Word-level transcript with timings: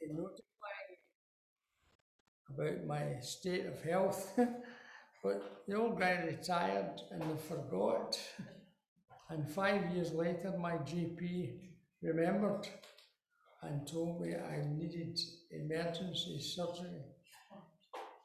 he 0.00 0.06
notified 0.12 0.98
about 2.52 2.86
my 2.86 3.20
state 3.20 3.66
of 3.66 3.82
health. 3.82 4.38
but 5.22 5.64
the 5.66 5.76
old 5.76 5.98
guy 5.98 6.22
retired 6.26 7.00
and 7.10 7.22
they 7.22 7.36
forgot. 7.48 8.18
And 9.30 9.48
five 9.50 9.94
years 9.94 10.12
later, 10.12 10.54
my 10.58 10.78
GP 10.78 11.60
remembered 12.02 12.66
and 13.62 13.86
told 13.86 14.20
me 14.20 14.34
I 14.34 14.64
needed 14.66 15.18
emergency 15.50 16.40
surgery. 16.40 17.04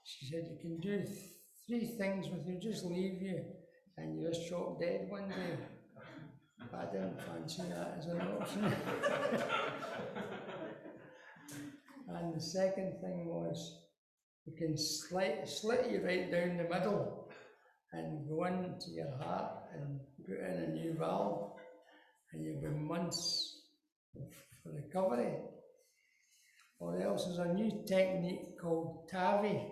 She 0.03 0.25
said, 0.27 0.47
You 0.49 0.57
can 0.59 0.79
do 0.79 0.97
th- 1.03 1.09
three 1.67 1.85
things 1.97 2.27
with 2.29 2.45
you, 2.47 2.59
just 2.59 2.85
leave 2.85 3.21
you, 3.21 3.43
and 3.97 4.19
you're 4.19 4.31
just 4.31 4.47
shot 4.47 4.79
dead 4.79 5.07
one 5.09 5.29
day. 5.29 5.57
I 6.73 6.85
didn't 6.91 7.21
fancy 7.21 7.63
that 7.69 7.95
as 7.99 8.05
an 8.07 8.21
option. 8.21 8.73
And 12.15 12.35
the 12.35 12.41
second 12.41 12.99
thing 13.01 13.25
was, 13.27 13.79
you 14.45 14.53
can 14.57 14.77
slit, 14.77 15.47
slit 15.47 15.89
you 15.89 16.01
right 16.03 16.31
down 16.31 16.57
the 16.57 16.63
middle 16.63 17.29
and 17.93 18.27
go 18.27 18.43
into 18.45 18.91
your 18.91 19.15
heart 19.21 19.51
and 19.73 19.99
put 20.25 20.39
in 20.39 20.63
a 20.63 20.67
new 20.67 20.93
valve, 20.97 21.53
and 22.31 22.43
you've 22.43 22.61
got 22.61 22.75
months 22.75 23.61
for 24.63 24.71
recovery. 24.73 25.33
Or 26.79 27.01
else 27.01 27.25
there's 27.25 27.37
a 27.37 27.53
new 27.53 27.85
technique 27.87 28.59
called 28.61 29.09
TAVI, 29.13 29.69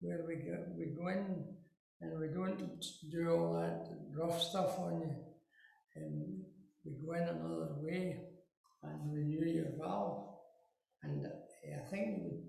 where 0.00 0.24
we 0.26 0.36
go, 0.36 0.64
we 0.76 0.86
go 0.86 1.08
in 1.08 1.44
and 2.00 2.18
we 2.18 2.28
don't 2.28 2.84
do 3.10 3.30
all 3.30 3.54
that 3.54 3.88
rough 4.16 4.40
stuff 4.40 4.78
on 4.78 5.00
you, 5.00 5.14
and 5.96 6.42
we 6.84 6.92
go 7.04 7.12
in 7.14 7.28
another 7.28 7.74
way 7.80 8.20
and 8.82 9.12
renew 9.12 9.44
your 9.44 9.72
valve. 9.78 10.35
And 11.06 11.26
uh, 11.26 11.28
I 11.76 11.88
think 11.88 12.06
you 12.06 12.24
would 12.24 12.42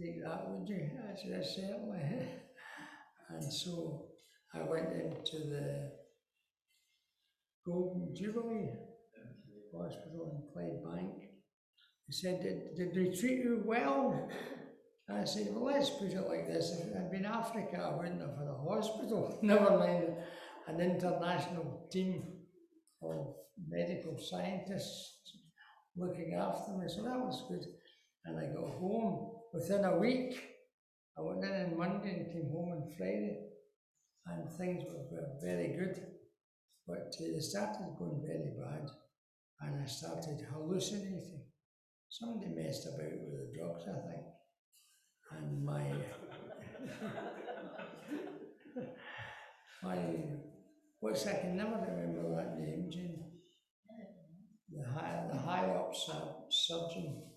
take 0.00 0.22
that, 0.24 0.48
would 0.48 0.68
you? 0.68 0.90
I 1.08 1.14
said, 1.14 1.44
certainly. 1.44 2.00
and 3.30 3.52
so 3.52 4.06
I 4.54 4.62
went 4.62 4.92
into 4.92 5.46
the 5.46 5.92
Golden 7.66 8.14
Jubilee 8.14 8.70
Hospital 9.74 10.32
in 10.32 10.62
Clydebank. 10.62 11.12
He 12.06 12.12
said, 12.12 12.42
did, 12.42 12.74
did 12.74 12.94
they 12.94 13.14
treat 13.14 13.38
you 13.44 13.62
well? 13.64 14.28
I 15.10 15.24
said, 15.24 15.48
well, 15.50 15.64
let's 15.64 15.90
put 15.90 16.12
it 16.12 16.28
like 16.28 16.46
this. 16.46 16.80
If 16.80 16.94
had 16.94 17.10
been 17.10 17.24
Africa, 17.24 17.90
I 17.92 17.96
wouldn't 17.96 18.20
have 18.20 18.36
had 18.36 18.48
a 18.48 18.54
hospital, 18.54 19.38
never 19.42 19.78
mind 19.78 20.14
an 20.66 20.80
international 20.80 21.88
team 21.90 22.24
of 23.02 23.34
medical 23.68 24.18
scientists 24.18 25.18
looking 25.96 26.34
after 26.34 26.72
me. 26.72 26.86
So 26.88 27.02
that 27.02 27.18
was 27.18 27.44
good. 27.48 27.64
And 28.28 28.38
I 28.38 28.46
got 28.52 28.74
home 28.78 29.30
within 29.54 29.84
a 29.84 29.96
week. 29.96 30.38
I 31.16 31.22
went 31.22 31.42
in 31.44 31.50
on 31.50 31.78
Monday 31.78 32.10
and 32.10 32.26
came 32.32 32.50
home 32.52 32.72
on 32.72 32.94
Friday, 32.96 33.38
and 34.26 34.50
things 34.58 34.84
were, 34.84 35.38
very 35.42 35.68
good. 35.68 35.98
But 36.86 37.14
uh, 37.18 37.24
they 37.32 37.40
started 37.40 37.96
going 37.98 38.22
very 38.26 38.52
bad, 38.60 38.86
and 39.62 39.82
I 39.82 39.86
started 39.86 40.46
hallucinating. 40.52 41.42
Somebody 42.10 42.54
messed 42.54 42.86
about 42.86 43.12
with 43.12 43.32
the 43.32 43.50
drugs, 43.58 43.84
I 43.88 44.00
think. 44.08 44.26
And 45.30 45.64
my 45.64 45.92
my 49.82 49.98
what's 51.00 51.26
I 51.26 51.34
can 51.34 51.56
never 51.56 51.78
remember 51.88 52.36
that 52.36 52.58
name, 52.58 52.90
Jane. 52.90 53.24
The 54.70 54.84
high 54.86 55.26
the 55.30 55.38
high 55.38 55.70
up 55.70 55.94
sur- 55.94 56.44
surgeon. 56.50 57.27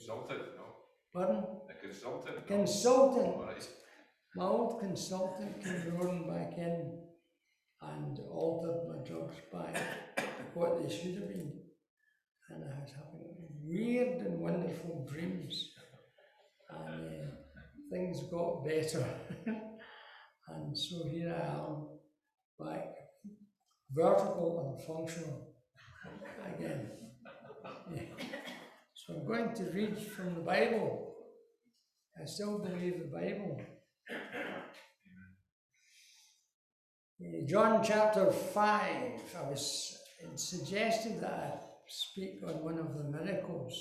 Consultant, 0.00 0.42
no? 0.56 0.64
Pardon? 1.12 1.44
A 1.68 1.86
consultant? 1.86 2.36
no? 2.36 2.56
Consultant. 2.56 3.26
All 3.26 3.44
right. 3.44 3.68
My 4.34 4.44
old 4.44 4.80
consultant 4.80 5.62
came 5.62 5.94
roaring 5.94 6.26
back 6.26 6.56
in 6.56 6.98
and 7.82 8.18
altered 8.32 8.88
my 8.88 9.04
drugs 9.06 9.36
by 9.52 9.78
what 10.54 10.82
they 10.82 10.88
should 10.88 11.16
have 11.16 11.28
been. 11.28 11.52
And 12.48 12.64
I 12.64 12.80
was 12.80 12.92
having 12.92 13.34
weird 13.62 14.22
and 14.22 14.40
wonderful 14.40 15.06
dreams. 15.06 15.70
And 16.70 17.24
uh, 17.24 17.30
things 17.92 18.22
got 18.30 18.64
better. 18.64 19.04
and 20.48 20.76
so 20.76 21.04
here 21.10 21.36
I 21.36 21.58
am, 21.58 21.88
back 22.58 22.94
vertical 23.92 24.78
and 24.78 24.86
functional 24.86 25.52
again. 26.56 26.90
So 29.10 29.16
I'm 29.16 29.26
going 29.26 29.52
to 29.54 29.64
read 29.72 29.98
from 29.98 30.36
the 30.36 30.40
Bible. 30.40 31.16
I 32.20 32.24
still 32.26 32.60
believe 32.60 33.00
the 33.00 33.06
Bible. 33.06 33.60
John 37.48 37.82
chapter 37.84 38.30
5, 38.30 38.62
I 39.36 39.50
was 39.50 39.98
suggested 40.36 41.20
that 41.22 41.32
I 41.32 41.58
speak 41.88 42.40
on 42.46 42.62
one 42.62 42.78
of 42.78 42.96
the 42.96 43.04
miracles. 43.04 43.74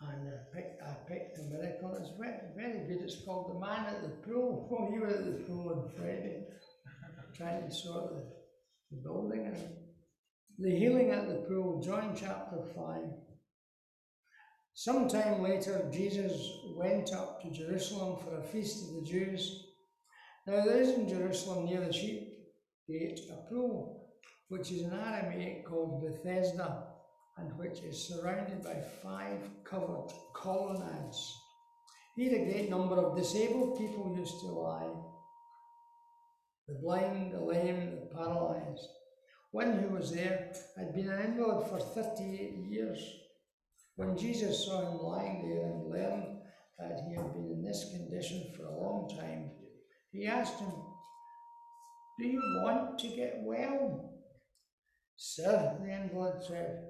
And 0.00 0.28
I 0.28 0.56
picked, 0.56 0.82
I 0.82 0.94
picked 1.08 1.38
a 1.38 1.42
miracle. 1.42 1.96
It's 1.98 2.10
very, 2.16 2.38
very 2.54 2.86
good. 2.86 3.02
It's 3.02 3.24
called 3.24 3.52
The 3.52 3.58
Man 3.58 3.86
at 3.86 4.02
the 4.02 4.30
Pool. 4.30 4.68
Oh, 4.78 4.94
you 4.94 5.00
were 5.00 5.08
at 5.08 5.24
the 5.24 5.42
pool 5.44 5.70
on 5.70 5.90
Friday, 5.96 6.44
trying 7.36 7.68
to 7.68 7.74
sort 7.74 8.10
the, 8.10 8.22
the 8.92 9.02
building 9.02 9.48
out. 9.48 9.60
The 10.56 10.70
healing 10.70 11.10
at 11.10 11.26
the 11.26 11.46
pool, 11.48 11.82
John 11.84 12.14
chapter 12.16 12.58
5. 12.76 13.23
Sometime 14.76 15.40
later, 15.40 15.88
Jesus 15.92 16.50
went 16.74 17.12
up 17.12 17.40
to 17.40 17.50
Jerusalem 17.50 18.18
for 18.24 18.38
a 18.38 18.42
feast 18.42 18.88
of 18.88 18.96
the 18.96 19.02
Jews. 19.02 19.68
Now 20.48 20.64
there 20.64 20.80
is 20.80 20.90
in 20.90 21.08
Jerusalem 21.08 21.66
near 21.66 21.80
the 21.80 21.92
sheep 21.92 22.32
gate 22.88 23.20
a 23.30 23.48
pool, 23.48 24.10
which 24.48 24.72
is 24.72 24.82
in 24.82 24.92
Aramaic 24.92 25.64
called 25.64 26.02
Bethesda, 26.02 26.88
and 27.38 27.56
which 27.56 27.78
is 27.80 28.08
surrounded 28.08 28.64
by 28.64 28.82
five 29.00 29.48
covered 29.64 30.12
colonnades. 30.34 31.32
Here 32.16 32.34
a 32.34 32.44
great 32.44 32.68
number 32.68 32.96
of 32.96 33.16
disabled 33.16 33.78
people 33.78 34.16
used 34.18 34.40
to 34.40 34.46
lie 34.46 34.90
the 36.66 36.74
blind, 36.82 37.32
the 37.32 37.40
lame, 37.40 38.00
the 38.00 38.14
paralyzed. 38.14 38.88
One 39.52 39.74
who 39.74 39.94
was 39.94 40.10
there 40.10 40.52
had 40.76 40.94
been 40.94 41.10
an 41.10 41.24
invalid 41.24 41.68
for 41.68 41.78
38 41.78 42.56
years. 42.70 43.23
When 43.96 44.16
Jesus 44.16 44.64
saw 44.64 44.80
him 44.80 44.98
lying 44.98 45.48
there 45.48 45.66
and 45.66 45.90
learned 45.90 46.38
that 46.78 47.00
he 47.06 47.14
had 47.14 47.32
been 47.32 47.50
in 47.50 47.62
this 47.64 47.90
condition 47.92 48.52
for 48.56 48.64
a 48.64 48.80
long 48.80 49.08
time, 49.08 49.50
he 50.10 50.26
asked 50.26 50.58
him, 50.58 50.72
Do 52.18 52.26
you 52.26 52.40
want 52.62 52.98
to 53.00 53.08
get 53.08 53.40
well? 53.44 54.10
Sir, 55.16 55.78
the 55.80 55.92
invalid 55.92 56.42
said, 56.44 56.84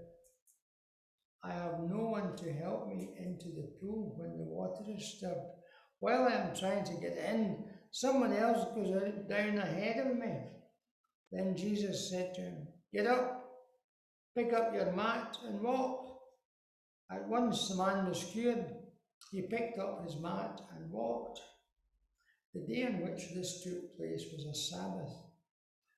I 1.43 1.53
have 1.53 1.81
no 1.81 2.09
one 2.09 2.37
to 2.37 2.53
help 2.53 2.89
me 2.89 3.11
into 3.19 3.49
the 3.49 3.71
pool 3.79 4.15
when 4.17 4.39
the 4.39 4.45
water 4.45 4.83
is 4.97 5.17
stirred. 5.19 5.45
While 6.01 6.29
I 6.29 6.33
am 6.33 6.57
trying 6.57 6.85
to 6.85 7.01
get 7.01 7.19
in, 7.19 7.65
someone 7.91 8.33
else 8.33 8.67
goes 8.75 8.97
out 8.97 9.29
down 9.29 9.59
ahead 9.59 10.07
of 10.07 10.17
me. 10.17 10.33
Then 11.31 11.55
Jesus 11.57 12.11
said 12.11 12.33
to 12.35 12.41
him, 12.41 12.69
Get 12.95 13.07
up, 13.07 13.45
pick 14.35 14.55
up 14.55 14.73
your 14.75 14.93
mat, 14.93 15.37
and 15.47 15.61
walk. 15.61 16.04
At 17.11 17.29
once 17.29 17.69
the 17.69 17.77
man 17.77 18.09
was 18.09 18.25
cured. 18.33 18.65
He 19.31 19.43
picked 19.43 19.79
up 19.79 20.05
his 20.05 20.17
mat 20.21 20.61
and 20.77 20.91
walked. 20.91 21.41
The 22.55 22.61
day 22.61 22.87
on 22.87 23.01
which 23.01 23.35
this 23.35 23.63
took 23.65 23.97
place 23.97 24.25
was 24.33 24.47
a 24.47 24.55
Sabbath, 24.55 25.13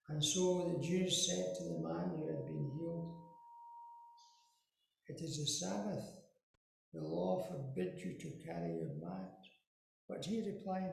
and 0.08 0.24
so 0.24 0.72
the 0.72 0.86
Jews 0.86 1.26
said 1.26 1.54
to 1.56 1.64
the 1.64 1.86
man 1.86 2.16
who 2.16 2.28
had 2.28 2.46
been 2.46 2.70
healed, 2.78 3.14
It 5.08 5.20
is 5.20 5.38
a 5.38 5.46
Sabbath. 5.46 6.04
The 6.94 7.02
law 7.02 7.46
forbids 7.46 8.02
you 8.02 8.16
to 8.18 8.44
carry 8.46 8.76
your 8.76 8.94
mat. 9.02 9.34
But 10.08 10.24
he 10.24 10.40
replied, 10.40 10.92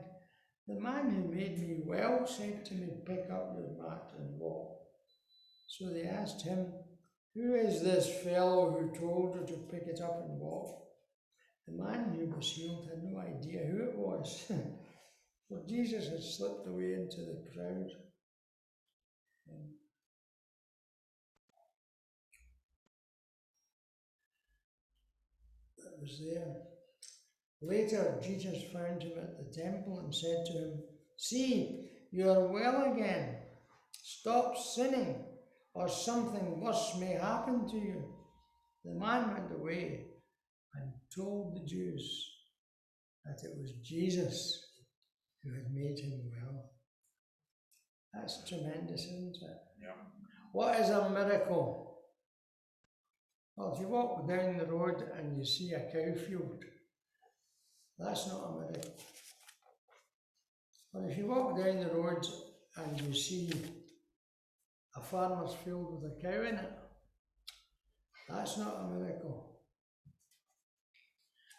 The 0.68 0.80
man 0.80 1.10
who 1.10 1.32
made 1.32 1.58
me 1.58 1.80
well 1.84 2.26
said 2.26 2.66
to 2.66 2.74
me, 2.74 2.88
Pick 3.06 3.30
up 3.30 3.56
your 3.56 3.82
mat 3.82 4.12
and 4.18 4.38
walk. 4.38 4.82
So 5.66 5.88
they 5.88 6.02
asked 6.02 6.42
him, 6.42 6.66
Who 7.34 7.54
is 7.54 7.82
this 7.82 8.08
fellow 8.22 8.70
who 8.70 8.96
told 8.98 9.34
you 9.34 9.46
to 9.46 9.62
pick 9.70 9.88
it 9.88 10.00
up 10.00 10.24
and 10.24 10.38
walk? 10.38 10.84
The 11.66 11.72
man 11.72 12.14
who 12.14 12.26
was 12.34 12.46
healed 12.46 12.88
had 12.88 13.02
no 13.02 13.18
idea 13.18 13.66
who 13.66 13.82
it 13.84 13.96
was, 13.96 14.44
for 15.48 15.62
Jesus 15.66 16.08
had 16.08 16.22
slipped 16.22 16.66
away 16.68 16.92
into 16.92 17.22
the 17.22 17.42
crowd. 17.52 17.90
That 25.78 26.00
was 26.00 26.20
there. 26.22 26.56
Later, 27.60 28.20
Jesus 28.22 28.62
found 28.72 29.02
him 29.02 29.18
at 29.18 29.38
the 29.38 29.62
temple 29.62 30.00
and 30.00 30.14
said 30.14 30.44
to 30.46 30.52
him, 30.52 30.82
See, 31.16 31.90
you 32.10 32.30
are 32.30 32.46
well 32.46 32.92
again. 32.92 33.36
Stop 34.02 34.56
sinning, 34.56 35.24
or 35.74 35.88
something 35.88 36.60
worse 36.60 36.96
may 36.98 37.12
happen 37.12 37.68
to 37.68 37.76
you. 37.76 38.04
The 38.84 38.92
man 38.92 39.32
went 39.32 39.52
away 39.52 40.06
and 40.74 40.92
told 41.14 41.56
the 41.56 41.66
Jews 41.66 42.30
that 43.24 43.42
it 43.42 43.56
was 43.58 43.72
Jesus 43.82 44.62
who 45.42 45.52
had 45.52 45.72
made 45.72 45.98
him 45.98 46.20
well. 46.30 46.70
That's 48.12 48.48
tremendous, 48.48 49.02
isn't 49.02 49.36
it? 49.42 49.58
Yeah. 49.82 49.92
What 50.52 50.78
is 50.78 50.90
a 50.90 51.10
miracle? 51.10 51.98
Well, 53.56 53.72
if 53.74 53.80
you 53.80 53.88
walk 53.88 54.28
down 54.28 54.58
the 54.58 54.66
road 54.66 55.02
and 55.16 55.36
you 55.36 55.44
see 55.44 55.72
a 55.72 55.80
cow 55.80 56.18
field, 56.26 56.62
that's 57.98 58.28
not 58.28 58.48
a 58.48 58.60
miracle. 58.60 58.94
But 60.92 61.04
if 61.10 61.18
you 61.18 61.26
walk 61.26 61.56
down 61.56 61.80
the 61.80 61.94
road 61.94 62.24
and 62.76 63.00
you 63.00 63.14
see 63.14 63.50
a 64.96 65.02
farmer's 65.02 65.54
field 65.64 66.02
with 66.02 66.12
a 66.12 66.22
cow 66.22 66.42
in 66.42 66.56
it, 66.56 66.72
that's 68.28 68.58
not 68.58 68.80
a 68.80 68.94
miracle. 68.94 69.58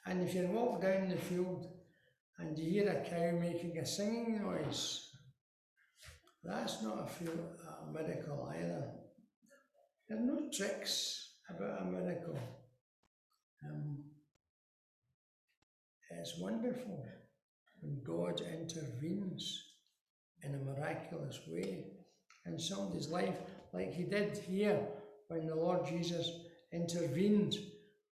And 0.06 0.22
if 0.22 0.34
you 0.34 0.48
walk 0.48 0.82
down 0.82 1.10
the 1.10 1.18
field 1.18 1.68
and 2.38 2.58
you 2.58 2.70
hear 2.70 2.90
a 2.90 3.10
cow 3.10 3.38
making 3.40 3.78
a 3.78 3.86
singing 3.86 4.42
noise, 4.42 5.10
that's 6.44 6.84
not 6.84 7.06
a, 7.06 7.08
field, 7.08 7.40
a 7.68 7.92
miracle 7.92 8.52
either. 8.56 8.92
There 10.08 10.18
are 10.18 10.22
no 10.22 10.48
tricks 10.54 11.38
about 11.50 11.82
a 11.82 11.86
miracle. 11.86 12.38
Um, 13.68 14.04
it's 16.12 16.38
wonderful 16.40 17.04
when 17.82 18.02
God 18.04 18.42
intervenes 18.42 19.64
in 20.44 20.54
a 20.54 20.60
miraculous 20.60 21.40
way 21.48 21.86
in 22.46 22.60
somebody's 22.60 23.10
life, 23.10 23.38
like 23.74 23.94
He 23.94 24.04
did 24.04 24.38
here 24.38 24.80
when 25.28 25.48
the 25.48 25.56
Lord 25.56 25.86
Jesus 25.88 26.32
intervened 26.72 27.58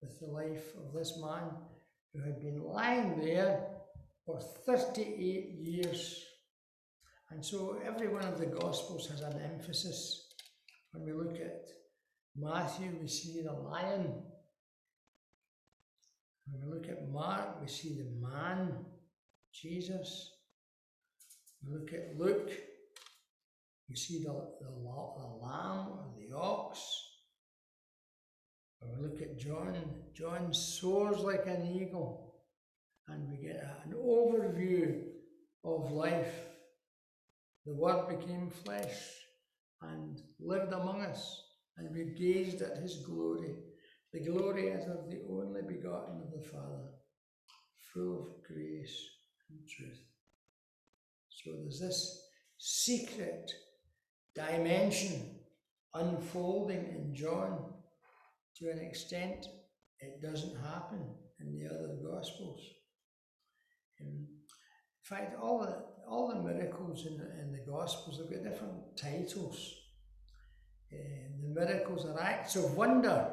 with 0.01 0.19
the 0.21 0.27
life 0.27 0.75
of 0.77 0.93
this 0.93 1.19
man 1.21 1.51
who 2.13 2.21
had 2.21 2.41
been 2.41 2.63
lying 2.63 3.21
there 3.21 3.67
for 4.27 4.41
38 4.41 5.51
years. 5.61 6.25
And 7.31 7.45
so 7.45 7.81
every 7.85 8.09
one 8.09 8.25
of 8.25 8.39
the 8.39 8.47
Gospels 8.47 9.09
has 9.09 9.21
an 9.21 9.41
emphasis. 9.41 10.29
When 10.93 11.05
we 11.05 11.13
look 11.13 11.37
at 11.37 11.69
Matthew, 12.37 12.91
we 13.01 13.09
see 13.09 13.43
the 13.43 13.53
lion. 13.53 14.13
When 16.47 16.61
we 16.61 16.75
look 16.75 16.89
at 16.89 17.09
Mark, 17.11 17.61
we 17.61 17.69
see 17.69 17.95
the 17.95 18.11
man, 18.21 18.85
Jesus. 19.53 20.33
We 21.65 21.79
look 21.79 21.93
at 21.93 22.19
Luke, 22.19 22.51
we 23.93 23.97
see 23.97 24.23
the, 24.23 24.33
the, 24.33 24.71
the 24.71 25.47
lamb 25.47 25.89
or 25.89 26.07
the 26.17 26.35
ox. 26.35 26.81
When 28.79 28.97
we 28.97 29.07
look 29.07 29.21
at 29.21 29.39
John, 29.39 29.77
John 30.15 30.55
soars 30.55 31.19
like 31.19 31.47
an 31.47 31.79
eagle, 31.79 32.37
and 33.09 33.29
we 33.29 33.37
get 33.37 33.63
an 33.85 33.93
overview 33.93 35.03
of 35.63 35.93
life. 35.93 36.33
The 37.67 37.75
Word 37.75 38.19
became 38.19 38.49
flesh 38.65 38.97
and 39.83 40.23
lived 40.41 40.73
among 40.73 41.03
us, 41.03 41.43
and 41.77 41.95
we 41.95 42.15
gazed 42.19 42.63
at 42.63 42.79
his 42.79 43.05
glory, 43.05 43.57
the 44.15 44.21
glory 44.21 44.71
as 44.71 44.87
of 44.87 45.11
the 45.11 45.21
only 45.29 45.61
begotten 45.69 46.23
of 46.23 46.33
the 46.33 46.49
Father, 46.49 46.89
full 47.93 48.23
of 48.23 48.55
grace 48.55 48.97
and 49.51 49.59
truth. 49.69 50.01
So 51.29 51.51
there's 51.61 51.79
this 51.79 52.23
secret 52.57 53.53
dimension 54.35 55.39
unfolding 55.95 56.85
in 56.89 57.15
John 57.15 57.73
to 58.57 58.71
an 58.71 58.79
extent 58.79 59.47
it 60.01 60.21
doesn't 60.23 60.57
happen 60.57 61.01
in 61.41 61.53
the 61.53 61.67
other 61.67 61.97
Gospels. 62.03 62.61
In 64.01 64.27
fact, 65.03 65.37
all 65.41 65.61
the, 65.61 66.11
all 66.11 66.29
the 66.29 66.43
miracles 66.43 67.07
in 67.07 67.19
the, 67.19 67.25
in 67.41 67.53
the 67.53 67.71
Gospels 67.71 68.19
have 68.19 68.31
got 68.31 68.51
different 68.51 68.97
titles. 68.97 69.75
Uh, 70.93 70.97
the 71.41 71.61
miracles 71.61 72.05
are 72.05 72.21
acts 72.21 72.57
of 72.57 72.77
wonder, 72.77 73.33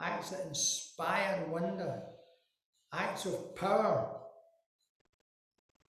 acts 0.00 0.30
that 0.30 0.46
inspire 0.46 1.46
wonder, 1.48 2.02
acts 2.92 3.24
of 3.24 3.56
power, 3.56 4.20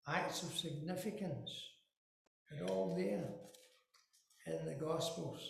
acts 0.07 0.43
of 0.43 0.57
significance. 0.57 1.51
They're 2.51 2.69
all 2.69 2.95
there 2.97 3.29
in 4.47 4.67
the 4.67 4.85
Gospels. 4.85 5.41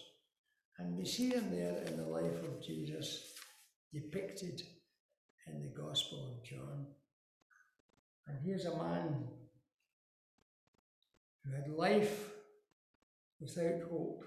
And 0.78 0.96
we 0.96 1.04
see 1.04 1.30
him 1.30 1.50
there 1.50 1.82
in 1.86 1.96
the 1.96 2.06
life 2.06 2.42
of 2.42 2.62
Jesus 2.62 3.32
depicted 3.92 4.60
in 5.46 5.60
the 5.60 5.82
Gospel 5.82 6.38
of 6.38 6.48
John. 6.48 6.86
And 8.26 8.38
here's 8.44 8.64
a 8.64 8.76
man 8.76 9.28
who 11.44 11.54
had 11.54 11.68
life 11.68 12.30
without 13.40 13.88
hope. 13.90 14.24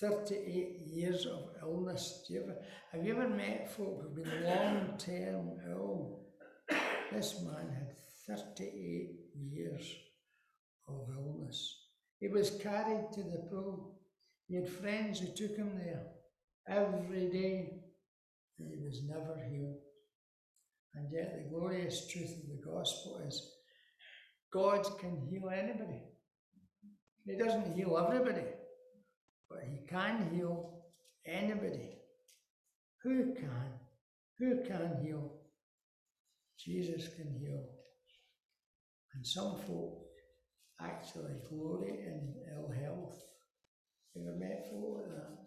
38 0.00 0.80
years 0.86 1.26
of 1.26 1.50
illness. 1.62 2.24
You 2.28 2.42
ever, 2.42 2.56
have 2.92 3.04
you 3.04 3.12
ever 3.12 3.28
met 3.28 3.70
folk 3.70 4.02
who've 4.02 4.24
been 4.24 4.44
long 4.44 4.94
term 4.98 5.50
ill? 5.70 6.22
This 7.12 7.42
man 7.44 7.68
had 7.68 7.94
38 8.26 9.10
years 9.34 9.94
of 10.88 11.08
illness. 11.14 11.31
He 12.22 12.28
was 12.28 12.56
carried 12.62 13.12
to 13.14 13.22
the 13.24 13.48
pool. 13.50 13.98
He 14.46 14.54
had 14.54 14.68
friends 14.68 15.18
who 15.18 15.26
took 15.34 15.56
him 15.56 15.76
there 15.76 16.04
every 16.68 17.28
day, 17.28 17.80
he 18.56 18.76
was 18.80 19.00
never 19.08 19.36
healed. 19.50 19.80
And 20.94 21.08
yet, 21.12 21.34
the 21.36 21.50
glorious 21.50 22.06
truth 22.06 22.30
of 22.30 22.48
the 22.48 22.62
gospel 22.64 23.24
is 23.26 23.50
God 24.52 24.86
can 25.00 25.26
heal 25.28 25.50
anybody. 25.50 26.02
He 27.26 27.36
doesn't 27.36 27.74
heal 27.74 27.98
everybody, 27.98 28.46
but 29.50 29.64
He 29.68 29.84
can 29.88 30.30
heal 30.32 30.84
anybody. 31.26 31.96
Who 33.02 33.34
can? 33.34 33.80
Who 34.38 34.62
can 34.62 35.02
heal? 35.04 35.40
Jesus 36.56 37.08
can 37.16 37.34
heal. 37.40 37.64
And 39.14 39.26
some 39.26 39.56
folk 39.66 40.01
actually 40.84 41.34
glory 41.48 41.90
in 42.06 42.34
ill 42.54 42.70
health. 42.70 43.22
You 44.14 44.22
ever 44.22 44.38
met 44.38 44.68
folk 44.70 44.98
like 44.98 45.10
that? 45.10 45.42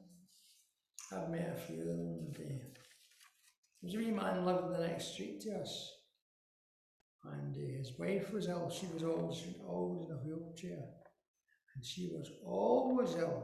I've 1.17 1.29
met 1.29 1.55
a 1.55 1.59
few 1.59 1.81
of 1.81 1.87
them 1.87 2.31
today. 2.33 2.61
There's 3.81 3.95
a 3.95 3.97
wee 3.97 4.11
man 4.11 4.45
lived 4.45 4.73
the 4.73 4.87
next 4.87 5.13
street 5.13 5.41
to 5.41 5.59
us, 5.59 5.91
and 7.23 7.55
uh, 7.55 7.77
his 7.77 7.91
wife 7.99 8.33
was 8.33 8.47
ill. 8.47 8.69
She 8.69 8.87
was 8.87 9.03
always, 9.03 9.43
always 9.67 10.07
in 10.07 10.15
a 10.15 10.17
wheelchair, 10.17 10.83
and 11.75 11.85
she 11.85 12.09
was 12.11 12.31
always 12.43 13.15
ill, 13.15 13.43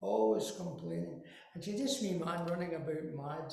always 0.00 0.52
complaining. 0.56 1.22
And 1.54 1.64
she 1.64 1.72
this 1.72 2.00
wee 2.00 2.12
man 2.12 2.46
running 2.46 2.74
about 2.74 3.16
mad. 3.16 3.52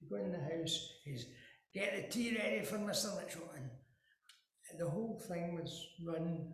You 0.00 0.08
go 0.10 0.16
in 0.16 0.32
the 0.32 0.38
house, 0.38 0.88
he's 1.04 1.26
get 1.72 1.94
the 1.94 2.12
tea 2.12 2.36
ready 2.36 2.64
for 2.64 2.78
Mr. 2.78 3.16
Mitchell, 3.16 3.48
and 3.54 3.70
the 4.80 4.88
whole 4.88 5.22
thing 5.28 5.54
was 5.54 5.86
run 6.04 6.48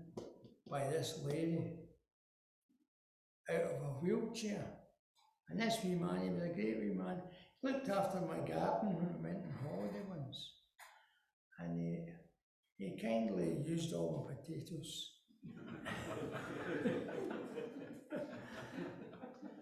by 0.71 0.85
this 0.85 1.19
lady 1.27 1.73
out 3.51 3.63
of 3.63 3.83
a 3.83 3.99
wheelchair. 4.01 4.65
And 5.49 5.59
this 5.59 5.79
wee 5.83 5.97
man, 5.97 6.23
he 6.23 6.31
was 6.31 6.45
a 6.45 6.55
great 6.55 6.79
wee 6.79 6.95
man, 6.95 7.21
he 7.61 7.69
looked 7.69 7.89
after 7.89 8.21
my 8.21 8.39
garden 8.47 8.95
when 8.95 9.09
I 9.09 9.21
went 9.21 9.45
on 9.45 9.53
holiday 9.69 10.05
once. 10.09 10.39
And 11.59 11.77
he, 11.77 12.07
he 12.79 12.97
kindly 13.03 13.57
used 13.67 13.93
all 13.93 14.29
my 14.29 14.35
potatoes. 14.37 15.17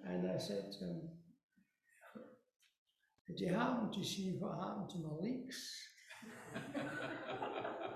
and 0.06 0.30
I 0.30 0.38
said 0.38 0.72
to 0.78 0.84
him, 0.84 1.00
Did 3.26 3.40
you 3.40 3.54
happen 3.54 3.90
to 3.92 4.04
see 4.04 4.36
what 4.38 4.58
happened 4.58 4.90
to 4.90 4.98
my 4.98 5.14
leeks? 5.22 5.58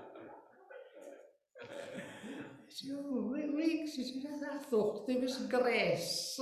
Oh. 2.91 3.35
He 3.35 3.87
said, 3.87 4.41
I 4.51 4.57
thought 4.57 5.07
they 5.07 5.17
was 5.17 5.37
grass. 5.49 6.39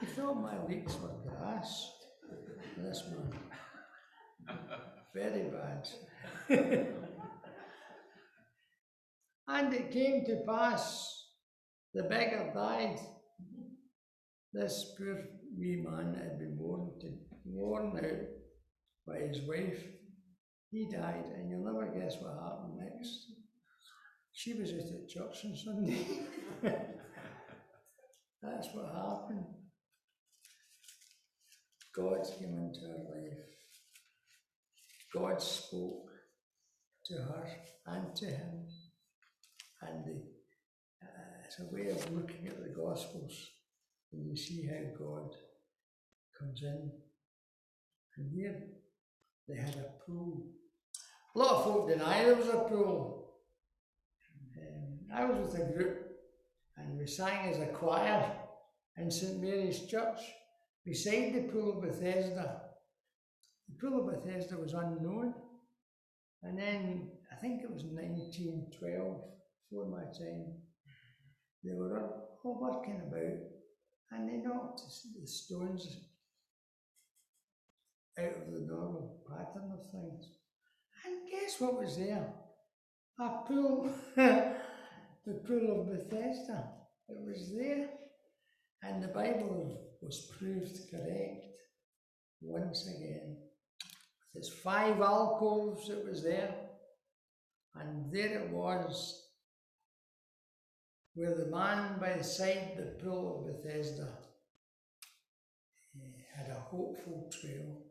he 0.00 0.06
thought 0.06 0.40
my 0.40 0.64
leeks 0.66 0.94
were 1.00 1.16
grass. 1.26 1.92
This 2.76 3.02
one. 3.08 3.32
Very 5.14 5.50
bad. 5.50 5.88
and 9.48 9.74
it 9.74 9.90
came 9.90 10.24
to 10.26 10.44
pass, 10.46 11.26
the 11.92 12.04
beggar 12.04 12.52
died. 12.54 12.98
This 14.52 14.94
poor 14.96 15.24
wee 15.58 15.84
man 15.84 16.14
had 16.14 16.38
been 16.38 16.56
worn, 16.56 16.92
to, 17.00 17.08
worn 17.44 17.96
out 17.96 18.28
by 19.06 19.18
his 19.26 19.40
wife. 19.48 19.82
He 20.70 20.88
died, 20.88 21.26
and 21.34 21.50
you'll 21.50 21.64
never 21.64 21.86
guess 21.86 22.16
what 22.20 22.34
happened 22.34 22.78
next. 22.78 23.39
She 24.32 24.54
was 24.54 24.72
out 24.72 24.78
at 24.78 25.08
church 25.08 25.44
on 25.44 25.56
Sunday. 25.56 26.06
That's 28.42 28.68
what 28.72 28.94
happened. 28.94 29.44
God 31.94 32.24
came 32.38 32.56
into 32.56 32.80
her 32.86 33.04
life. 33.14 33.38
God 35.14 35.42
spoke 35.42 36.10
to 37.06 37.14
her 37.14 37.46
and 37.86 38.16
to 38.16 38.26
him. 38.26 38.66
And 39.82 40.04
the, 40.04 40.22
uh, 41.02 41.44
it's 41.44 41.60
a 41.60 41.74
way 41.74 41.90
of 41.90 42.12
looking 42.12 42.46
at 42.46 42.62
the 42.62 42.74
Gospels 42.74 43.50
you 44.12 44.36
see 44.36 44.66
how 44.66 45.04
God 45.04 45.34
comes 46.38 46.62
in. 46.62 46.90
And 48.16 48.30
here 48.32 48.56
they 49.48 49.56
had 49.56 49.76
a 49.76 50.04
pool. 50.04 50.46
A 51.34 51.38
lot 51.38 51.56
of 51.56 51.64
folk 51.64 51.88
deny 51.88 52.24
there 52.24 52.34
was 52.34 52.48
a 52.48 52.68
pool. 52.68 53.19
I 55.12 55.24
was 55.24 55.38
with 55.38 55.60
a 55.60 55.72
group 55.72 56.06
and 56.76 56.98
we 56.98 57.06
sang 57.06 57.50
as 57.50 57.58
a 57.58 57.66
choir 57.66 58.32
in 58.96 59.10
St 59.10 59.40
Mary's 59.40 59.86
Church 59.86 60.20
beside 60.84 61.34
the 61.34 61.48
pool 61.52 61.78
of 61.78 61.82
Bethesda. 61.82 62.62
The 63.68 63.78
pool 63.80 64.00
of 64.00 64.14
Bethesda 64.14 64.56
was 64.56 64.72
unknown. 64.72 65.34
And 66.42 66.58
then 66.58 67.10
I 67.30 67.36
think 67.36 67.62
it 67.62 67.70
was 67.70 67.84
1912, 67.84 69.20
before 69.70 69.86
my 69.86 70.04
time, 70.18 70.54
they 71.62 71.74
were 71.74 72.10
all 72.44 72.60
working 72.60 73.02
about 73.06 73.38
and 74.12 74.28
they 74.28 74.36
knocked 74.36 74.80
the 75.20 75.26
stones 75.26 75.86
out 78.18 78.24
of 78.24 78.52
the 78.52 78.60
normal 78.60 79.22
pattern 79.28 79.70
of 79.72 79.90
things. 79.90 80.26
And 81.04 81.30
guess 81.30 81.60
what 81.60 81.78
was 81.78 81.96
there? 81.96 82.32
A 83.18 83.28
pool, 83.46 83.90
the 85.26 85.34
pool 85.34 85.80
of 85.80 85.90
Bethesda. 85.90 86.70
It 87.08 87.18
was 87.26 87.54
there. 87.56 87.88
And 88.82 89.02
the 89.02 89.08
Bible 89.08 89.78
was 90.00 90.32
proved 90.38 90.78
correct 90.90 91.46
once 92.40 92.88
again. 92.88 93.36
Its 94.34 94.48
five 94.48 95.00
alcoves, 95.00 95.90
it 95.90 96.04
was 96.06 96.22
there. 96.22 96.54
And 97.74 98.12
there 98.12 98.42
it 98.42 98.50
was, 98.50 99.26
where 101.14 101.34
the 101.34 101.46
man 101.46 102.00
by 102.00 102.14
the 102.14 102.24
side 102.24 102.72
the 102.76 103.04
pool 103.04 103.46
of 103.46 103.62
Bethesda 103.62 104.08
had 106.34 106.50
a 106.50 106.60
hopeful 106.60 107.30
trail, 107.30 107.82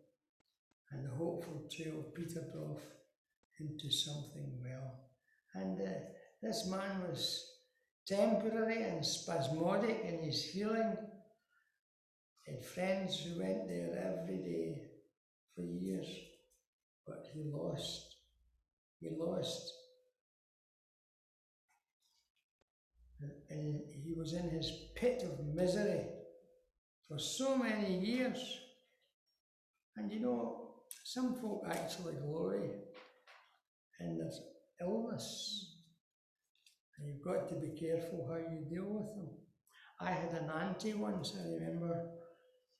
and 0.91 1.05
the 1.05 1.15
hopeful 1.15 1.69
trail 1.71 2.03
petered 2.15 2.53
off 2.55 2.81
into 3.59 3.91
something 3.91 4.59
well. 4.63 4.93
And 5.53 5.79
uh, 5.79 5.91
this 6.41 6.67
man 6.69 7.01
was 7.09 7.45
temporary 8.07 8.83
and 8.83 9.05
spasmodic 9.05 10.01
in 10.03 10.23
his 10.23 10.43
healing. 10.43 10.97
He 12.43 12.53
had 12.53 12.65
friends 12.65 13.19
who 13.19 13.39
went 13.39 13.67
there 13.67 14.21
every 14.21 14.37
day 14.37 14.81
for 15.55 15.63
years, 15.63 16.07
but 17.05 17.25
he 17.33 17.43
lost. 17.43 18.15
He 18.99 19.09
lost. 19.17 19.73
And 23.49 23.81
he 24.03 24.13
was 24.17 24.33
in 24.33 24.49
his 24.49 24.71
pit 24.95 25.23
of 25.23 25.45
misery 25.53 26.05
for 27.07 27.19
so 27.19 27.57
many 27.57 27.99
years. 27.99 28.39
And 29.97 30.11
you 30.11 30.21
know, 30.21 30.71
some 31.03 31.35
folk 31.35 31.65
actually 31.69 32.13
glory 32.15 32.69
in 33.99 34.17
this 34.17 34.39
illness. 34.79 35.68
You've 37.01 37.23
got 37.23 37.47
to 37.49 37.55
be 37.55 37.69
careful 37.79 38.27
how 38.29 38.37
you 38.37 38.65
deal 38.69 38.85
with 38.85 39.15
them. 39.15 39.29
I 40.01 40.11
had 40.11 40.31
an 40.31 40.49
auntie 40.49 40.93
once, 40.93 41.35
I 41.37 41.47
remember, 41.53 42.09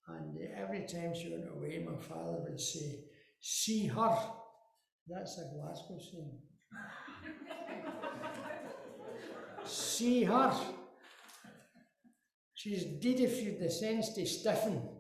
and 0.08 0.38
every 0.56 0.86
time 0.88 1.14
she 1.14 1.30
went 1.30 1.50
away, 1.50 1.86
my 1.86 2.02
father 2.02 2.40
would 2.48 2.60
say, 2.60 3.04
See 3.42 3.88
her. 3.88 4.18
That's 5.08 5.38
a 5.38 5.56
Glasgow 5.56 5.98
saying. 6.00 6.40
See 9.66 10.24
her. 10.24 10.54
She's 12.54 12.84
dead 12.84 13.20
if 13.22 13.42
you've 13.42 13.60
the 13.60 13.70
sense 13.70 14.14
to 14.14 14.26
stiffen. 14.26 14.82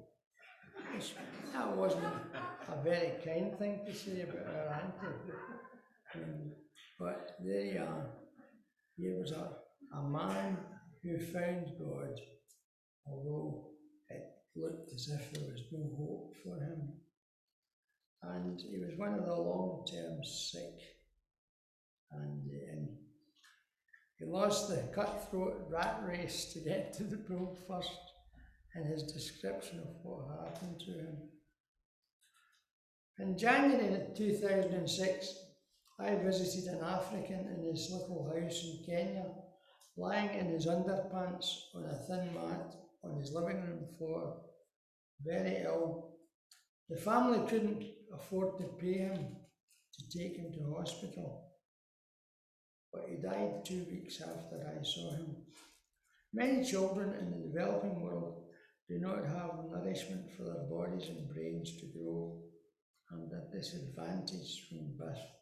That 1.53 1.75
wasn't 1.75 2.05
a 2.05 2.83
very 2.83 3.13
kind 3.25 3.57
thing 3.57 3.81
to 3.85 3.93
say 3.93 4.21
about 4.21 4.45
her 4.45 4.81
auntie. 4.81 5.17
But 6.99 7.35
there 7.43 7.65
you 7.65 7.79
are. 7.79 8.05
He 8.99 9.09
was 9.11 9.31
a, 9.31 9.51
a 9.95 10.09
man 10.09 10.57
who 11.01 11.17
found 11.17 11.67
God, 11.79 12.19
although 13.07 13.69
it 14.09 14.23
looked 14.55 14.91
as 14.93 15.07
if 15.07 15.31
there 15.31 15.49
was 15.49 15.61
no 15.71 15.89
hope 15.97 16.33
for 16.43 16.55
him. 16.61 16.93
And 18.21 18.59
he 18.59 18.79
was 18.79 18.97
one 18.97 19.13
of 19.13 19.25
the 19.25 19.33
long 19.33 19.85
term 19.89 20.21
sick. 20.23 20.79
And, 22.11 22.43
and 22.73 22.89
he 24.17 24.25
lost 24.25 24.67
the 24.67 24.89
cutthroat 24.93 25.67
rat 25.69 26.01
race 26.05 26.51
to 26.53 26.59
get 26.59 26.91
to 26.93 27.03
the 27.03 27.17
pool 27.17 27.57
first 27.67 27.97
in 28.75 28.83
his 28.83 29.03
description 29.03 29.79
of 29.79 29.87
what 30.03 30.27
happened 30.43 30.81
to 30.81 30.91
him. 30.91 31.17
In 33.19 33.37
January 33.37 34.07
2006, 34.15 35.33
I 36.01 36.15
visited 36.15 36.71
an 36.73 36.83
African 36.83 37.47
in 37.57 37.65
his 37.65 37.89
little 37.91 38.31
house 38.33 38.63
in 38.63 38.85
Kenya, 38.85 39.25
lying 39.97 40.29
in 40.39 40.47
his 40.47 40.65
underpants 40.65 41.45
on 41.75 41.83
a 41.83 41.93
thin 42.07 42.33
mat 42.33 42.73
on 43.03 43.19
his 43.19 43.33
living 43.33 43.61
room 43.61 43.85
floor, 43.97 44.37
very 45.25 45.63
ill. 45.65 46.15
The 46.89 46.95
family 46.95 47.45
couldn't 47.49 47.83
afford 48.13 48.57
to 48.57 48.63
pay 48.79 48.99
him 48.99 49.35
to 49.97 50.17
take 50.17 50.37
him 50.37 50.53
to 50.53 50.75
hospital, 50.77 51.51
but 52.93 53.03
he 53.09 53.17
died 53.17 53.65
two 53.65 53.85
weeks 53.91 54.21
after 54.21 54.65
I 54.65 54.81
saw 54.83 55.11
him. 55.11 55.35
Many 56.33 56.63
children 56.63 57.13
in 57.19 57.31
the 57.31 57.47
developing 57.47 58.01
world 58.01 58.45
do 58.87 58.99
not 58.99 59.25
have 59.25 59.65
nourishment 59.69 60.31
for 60.37 60.43
their 60.43 60.63
bodies 60.69 61.09
and 61.09 61.27
brains 61.27 61.75
to 61.77 61.87
grow 61.87 62.41
and 63.11 63.31
are 63.33 63.51
disadvantaged 63.51 64.69
from 64.69 64.95
birth. 64.97 65.38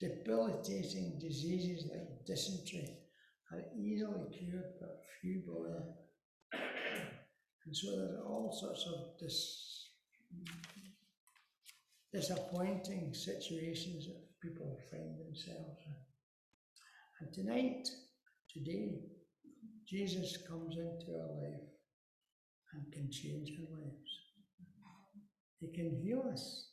Debilitating 0.00 1.18
diseases 1.20 1.90
like 1.92 2.24
dysentery 2.26 2.96
are 3.52 3.62
easily 3.78 4.24
cured, 4.36 4.72
but 4.80 5.02
few 5.20 5.42
bother. 5.46 5.82
And 7.66 7.76
so 7.76 7.90
there 7.94 8.16
are 8.16 8.24
all 8.24 8.56
sorts 8.58 8.86
of 8.86 9.18
dis- 9.18 9.90
disappointing 12.12 13.12
situations 13.12 14.06
that 14.06 14.40
people 14.42 14.78
find 14.90 15.18
themselves 15.18 15.78
in. 15.86 15.94
And 17.20 17.32
tonight, 17.34 17.86
today, 18.52 19.02
Jesus 19.86 20.38
comes 20.48 20.76
into 20.76 21.12
our 21.12 21.34
life 21.42 21.68
and 22.72 22.92
can 22.92 23.10
change 23.10 23.50
our 23.60 23.78
lives. 23.78 24.20
He 25.60 25.70
can 25.72 26.00
heal 26.02 26.24
us 26.32 26.70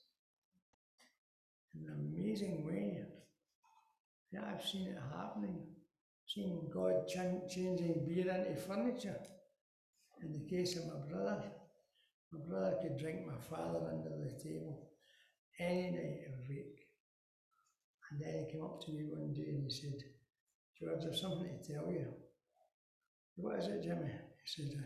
in 1.75 1.89
an 1.89 2.13
amazing 2.15 2.65
way. 2.65 3.03
Yeah, 4.31 4.41
I've 4.53 4.65
seen 4.65 4.87
it 4.87 4.97
happening. 5.15 5.65
Seen 6.27 6.69
God 6.73 7.07
ch- 7.07 7.53
changing 7.53 8.05
beer 8.05 8.29
into 8.29 8.61
furniture. 8.61 9.17
In 10.21 10.33
the 10.33 10.49
case 10.49 10.75
of 10.77 10.87
my 10.87 10.99
brother, 11.09 11.43
my 12.31 12.39
brother 12.49 12.77
could 12.81 12.97
drink 12.97 13.25
my 13.25 13.39
father 13.49 13.87
under 13.89 14.09
the 14.09 14.31
table 14.43 14.89
any 15.59 15.91
night 15.91 16.21
of 16.27 16.37
the 16.39 16.47
week. 16.49 16.75
And 18.11 18.21
then 18.21 18.45
he 18.45 18.51
came 18.51 18.63
up 18.63 18.81
to 18.85 18.91
me 18.91 19.05
one 19.09 19.33
day 19.33 19.47
and 19.49 19.63
he 19.63 19.69
said, 19.69 19.97
George, 20.79 21.03
I've 21.05 21.15
something 21.17 21.59
to 21.63 21.73
tell 21.73 21.89
you. 21.91 22.07
What 23.35 23.59
is 23.59 23.67
it, 23.67 23.83
Jimmy? 23.83 24.11
He 24.45 24.63
said, 24.63 24.83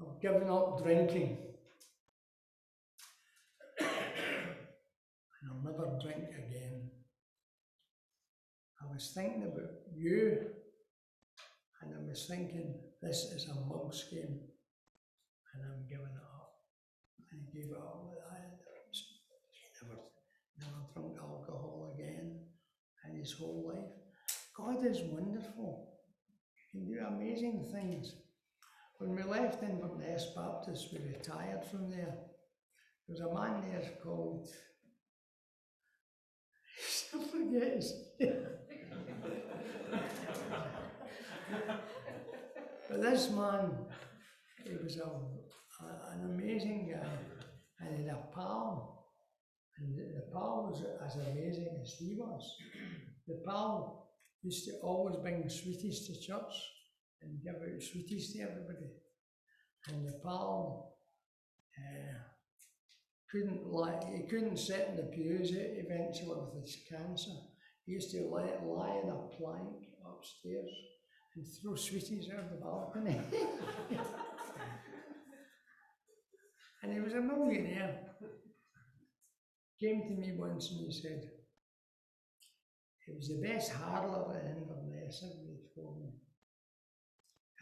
I've 0.00 0.20
given 0.20 0.48
up 0.48 0.82
drinking. 0.82 1.38
and 3.80 5.50
I'll 5.50 5.62
never 5.64 5.98
drink 6.02 6.24
again. 6.28 6.45
I 8.96 8.98
was 8.98 9.12
thinking 9.14 9.42
about 9.42 9.76
you, 9.94 10.38
and 11.82 11.92
I 11.94 12.08
was 12.08 12.24
thinking, 12.26 12.76
this 13.02 13.24
is 13.24 13.46
a 13.46 13.54
mug's 13.68 14.08
game, 14.10 14.40
and 15.52 15.62
I'm 15.66 15.86
giving 15.86 16.06
it 16.06 16.24
up. 16.24 16.52
And 17.30 17.42
he 17.42 17.60
gave 17.60 17.72
it 17.72 17.76
up 17.76 18.06
with 18.08 18.14
that. 18.14 18.56
Never, 19.82 20.00
never 20.58 20.80
drunk 20.94 21.18
alcohol 21.20 21.94
again 21.94 22.40
in 23.04 23.18
his 23.18 23.34
whole 23.34 23.70
life. 23.74 23.92
God 24.56 24.86
is 24.86 25.02
wonderful. 25.02 25.90
He 26.72 26.78
can 26.78 26.86
do 26.86 26.98
amazing 27.06 27.68
things. 27.70 28.14
When 28.96 29.14
we 29.14 29.24
left 29.24 29.62
Inverness 29.62 30.32
Baptist, 30.34 30.88
we 30.94 31.00
retired 31.12 31.66
from 31.70 31.90
there. 31.90 32.16
There 33.06 33.10
was 33.10 33.20
a 33.20 33.34
man 33.34 33.60
there 33.70 33.90
called, 34.02 34.48
I 37.14 37.18
forget 37.28 37.76
his 37.76 37.92
name. 38.18 38.46
But 42.88 43.02
this 43.02 43.30
man, 43.30 43.70
he 44.64 44.72
was 44.82 44.96
a, 44.98 45.04
a- 45.04 46.12
an 46.12 46.24
amazing 46.34 46.90
guy, 46.92 47.08
and 47.80 47.98
he 47.98 48.04
had 48.06 48.16
a 48.16 48.34
pal, 48.34 49.06
and 49.78 49.96
the, 49.96 50.04
the 50.20 50.26
pal 50.32 50.68
was 50.70 50.82
as 51.04 51.16
amazing 51.28 51.68
as 51.82 51.92
he 51.98 52.14
was. 52.18 52.56
The 53.26 53.42
pal 53.46 54.08
used 54.42 54.64
to 54.66 54.72
always 54.82 55.16
bring 55.16 55.48
sweeties 55.48 56.06
to 56.06 56.12
church 56.20 56.54
and 57.22 57.42
give 57.42 57.54
out 57.54 57.82
sweeties 57.82 58.32
to 58.32 58.42
everybody. 58.42 58.90
And 59.88 60.06
the 60.06 60.18
pal 60.22 60.94
uh, 61.78 62.18
couldn't 63.30 63.66
like 63.66 64.02
he 64.04 64.22
couldn't 64.28 64.56
sit 64.58 64.88
in 64.90 64.96
the 64.96 65.02
pews 65.04 65.50
eventually 65.52 66.38
with 66.40 66.62
his 66.62 66.76
cancer. 66.88 67.32
He 67.86 67.92
used 67.92 68.10
to 68.10 68.22
lie, 68.22 68.58
lie 68.64 69.00
in 69.02 69.08
a 69.08 69.16
plank 69.38 69.86
upstairs 70.04 70.70
and 71.36 71.46
throw 71.62 71.74
sweeties 71.76 72.28
out 72.36 72.50
the 72.50 72.56
balcony. 72.56 73.20
and 76.82 76.92
he 76.92 77.00
was 77.00 77.14
a 77.14 77.20
millionaire. 77.20 78.00
Came 79.80 80.02
to 80.08 80.14
me 80.14 80.32
once 80.36 80.70
and 80.72 80.80
he 80.80 80.92
said, 80.92 81.30
it 83.06 83.14
was 83.14 83.28
the 83.28 83.46
best 83.46 83.72
hardler 83.72 84.40
in 84.40 84.56
Inverness 84.56 85.22
ever 85.22 85.46
he 85.46 85.80
told 85.80 86.02
me. 86.02 86.10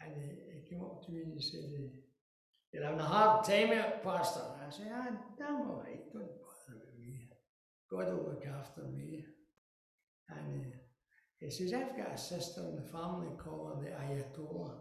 And 0.01 0.13
he, 0.15 0.59
he 0.59 0.69
came 0.69 0.81
up 0.83 1.05
to 1.05 1.11
me 1.11 1.21
and 1.21 1.33
he 1.33 1.41
said, 1.41 1.69
You're 2.73 2.83
having 2.83 2.99
a 2.99 3.03
hard 3.03 3.45
time 3.45 3.71
of 3.71 3.77
it, 3.77 4.03
Pastor. 4.03 4.41
I 4.41 4.69
said, 4.71 4.91
Ah, 4.91 5.07
damn 5.37 5.55
all 5.69 5.83
right, 5.85 6.11
don't 6.11 6.41
bother 6.41 6.79
with 6.79 6.97
me. 6.99 7.29
God 7.91 8.07
will 8.07 8.25
look 8.29 8.43
after 8.47 8.81
me. 8.85 9.23
And 10.29 10.65
uh, 10.65 10.75
he 11.39 11.49
says, 11.49 11.73
I've 11.73 11.97
got 11.97 12.13
a 12.13 12.17
sister 12.17 12.61
in 12.61 12.75
the 12.75 12.89
family 12.89 13.29
called 13.37 13.83
the 13.83 13.89
Ayatollah. 13.89 14.77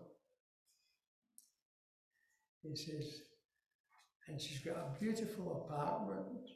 He 2.63 2.75
says, 2.77 3.21
and 4.29 4.41
she's 4.41 4.61
got 4.61 4.77
a 4.77 4.99
beautiful 4.99 5.67
apartment 5.69 6.49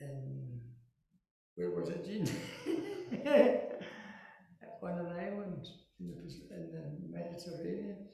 in, 0.00 0.60
where 1.54 1.70
was 1.70 1.90
it, 1.90 2.04
Jean? 2.04 2.28
On 4.82 4.98
an 4.98 5.12
island 5.18 5.66
in 5.98 6.14
the, 6.14 6.54
in 6.54 6.70
the 6.72 6.84
Mediterranean. 7.10 8.06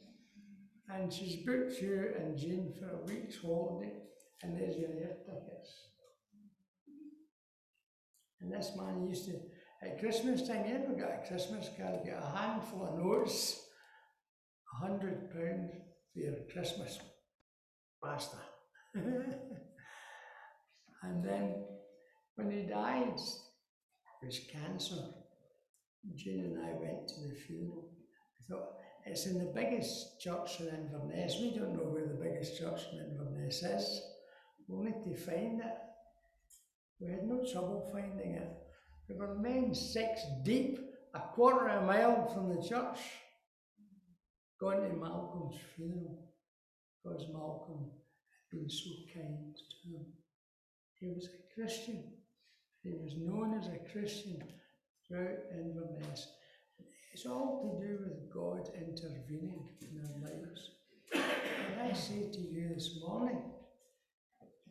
And 0.88 1.12
she's 1.12 1.44
booked 1.44 1.80
you 1.80 2.12
and 2.18 2.36
Jean 2.36 2.72
for 2.78 2.90
a 2.90 3.04
week's 3.04 3.38
holiday, 3.40 3.92
and 4.42 4.58
there's 4.58 4.76
your 4.76 4.90
air 4.90 5.16
tickets. 5.24 5.70
And 8.40 8.52
this 8.52 8.72
man 8.76 9.06
used 9.06 9.26
to, 9.26 9.40
at 9.84 9.98
Christmas 9.98 10.46
time, 10.46 10.64
got 10.98 11.24
a 11.24 11.26
Christmas 11.26 11.68
card, 11.76 12.04
get 12.04 12.22
a 12.22 12.38
handful 12.38 12.86
of 12.86 12.98
notes, 12.98 13.60
a 14.72 14.76
hundred 14.86 15.30
pound 15.32 15.70
for 16.12 16.20
your 16.20 16.36
Christmas 16.52 17.00
pasta. 18.02 18.36
and 18.94 19.34
then 21.24 21.64
when 22.36 22.50
he 22.50 22.62
died, 22.62 23.18
it 24.22 24.26
was 24.26 24.40
cancer. 24.52 25.04
Jean 26.16 26.44
and 26.44 26.64
I 26.64 26.72
went 26.78 27.08
to 27.08 27.20
the 27.28 27.34
funeral. 27.46 27.90
I 28.38 28.40
thought, 28.48 28.68
it's 29.04 29.26
in 29.26 29.38
the 29.38 29.52
biggest 29.54 30.20
church 30.20 30.60
in 30.60 30.68
Inverness. 30.68 31.38
We 31.40 31.50
don't 31.50 31.76
know 31.76 31.90
where 31.90 32.06
the 32.06 32.22
biggest 32.22 32.56
church 32.58 32.82
in 32.92 33.00
Inverness 33.00 33.62
is. 33.62 34.02
We'll 34.68 34.84
need 34.84 35.02
to 35.04 35.16
find 35.24 35.60
it. 35.60 35.76
We 37.00 37.10
had 37.10 37.24
no 37.24 37.44
trouble 37.52 37.90
finding 37.92 38.34
it. 38.34 38.62
There 39.08 39.18
were 39.18 39.34
men 39.34 39.74
six 39.74 40.22
deep, 40.44 40.78
a 41.14 41.20
quarter 41.20 41.68
of 41.68 41.82
a 41.82 41.86
mile 41.86 42.26
from 42.32 42.54
the 42.54 42.62
church, 42.66 42.98
going 44.58 44.88
to 44.88 44.96
Malcolm's 44.96 45.56
funeral 45.76 46.22
because 47.02 47.26
Malcolm 47.32 47.90
had 47.90 48.58
been 48.58 48.70
so 48.70 48.90
kind 49.12 49.56
to 49.56 49.92
them. 49.92 50.06
He 51.00 51.08
was 51.08 51.26
a 51.26 51.54
Christian. 51.54 52.04
He 52.82 52.92
was 52.92 53.14
known 53.16 53.58
as 53.58 53.66
a 53.66 53.92
Christian 53.92 54.42
throughout 55.06 55.38
Inverness. 55.52 56.28
It's 57.12 57.26
all 57.26 57.60
to 57.62 57.86
do 57.86 57.98
with 58.04 58.32
God 58.32 58.70
intervening 58.74 59.68
in 59.82 60.00
our 60.00 60.30
lives. 60.30 60.70
And 61.12 61.80
I 61.80 61.92
say 61.92 62.30
to 62.32 62.38
you 62.38 62.70
this 62.74 62.98
morning, 63.06 63.42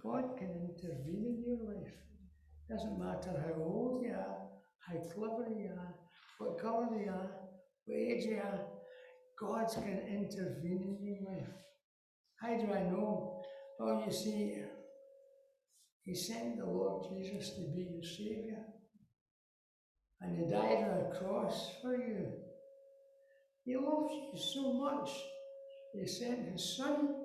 God 0.01 0.37
can 0.37 0.49
intervene 0.49 1.35
in 1.37 1.43
your 1.45 1.75
life. 1.75 1.93
Doesn't 2.71 2.97
matter 2.97 3.31
how 3.45 3.61
old 3.61 4.01
you 4.01 4.13
are, 4.13 4.47
how 4.87 4.97
clever 5.13 5.49
you 5.49 5.71
are, 5.77 5.93
what 6.37 6.57
colour 6.57 6.87
you 6.97 7.11
are, 7.11 7.29
what 7.83 7.97
age 7.97 8.23
you 8.23 8.37
are, 8.37 8.61
God 9.37 9.67
can 9.73 9.99
intervene 10.07 10.97
in 11.01 11.05
your 11.05 11.33
life. 11.33 11.49
How 12.39 12.57
do 12.57 12.71
I 12.71 12.83
know? 12.83 13.41
Well, 13.77 14.01
you 14.05 14.13
see, 14.13 14.63
He 16.03 16.15
sent 16.15 16.59
the 16.59 16.65
Lord 16.65 17.07
Jesus 17.11 17.49
to 17.55 17.61
be 17.75 17.89
your 17.91 18.03
Saviour. 18.03 18.63
And 20.21 20.37
He 20.37 20.49
died 20.49 20.85
on 20.85 21.11
a 21.11 21.19
cross 21.19 21.71
for 21.81 21.97
you. 21.97 22.27
He 23.65 23.75
loves 23.75 24.13
you 24.13 24.39
so 24.39 24.73
much. 24.73 25.09
He 25.93 26.07
sent 26.07 26.53
His 26.53 26.77
Son 26.77 27.15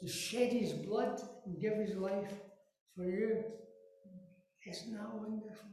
to 0.00 0.08
shed 0.08 0.52
His 0.52 0.72
blood 0.72 1.20
and 1.46 1.60
give 1.60 1.74
His 1.74 1.96
life 1.96 2.32
for 2.96 3.04
you. 3.04 3.44
Isn't 4.66 4.94
that 4.94 5.14
wonderful? 5.14 5.68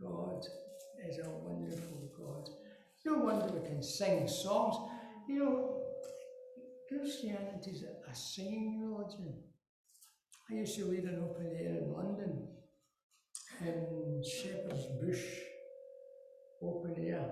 God 0.00 0.44
is 1.08 1.18
a 1.18 1.30
wonderful 1.30 2.10
God. 2.18 2.48
No 3.04 3.18
wonder 3.18 3.46
we 3.46 3.66
can 3.66 3.82
sing 3.82 4.28
songs. 4.28 4.76
You 5.28 5.38
know, 5.38 5.82
Christianity 6.88 7.70
is 7.70 7.82
a, 7.82 8.14
singing 8.14 8.80
religion. 8.80 9.34
I 10.50 10.54
used 10.54 10.76
to 10.78 10.84
lead 10.84 11.04
an 11.04 11.18
open 11.22 11.46
air 11.46 11.78
in 11.82 11.92
London, 11.92 12.46
in 13.60 14.22
Shepherd's 14.22 14.86
Bush, 15.02 15.24
open 16.62 16.94
air 17.04 17.28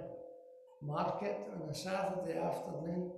market 0.83 1.37
on 1.55 1.69
a 1.69 1.75
Saturday 1.75 2.37
afternoon, 2.37 3.13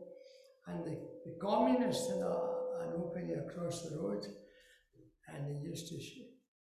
and 0.67 0.85
the, 0.85 0.99
the 1.25 1.37
communists 1.41 2.11
had 2.11 2.19
a, 2.19 2.83
an 2.83 2.93
open 2.97 3.31
air 3.31 3.47
across 3.49 3.83
the 3.83 3.97
road, 3.97 4.27
and 5.29 5.49
they 5.49 5.61
used 5.67 5.89
to 5.89 5.99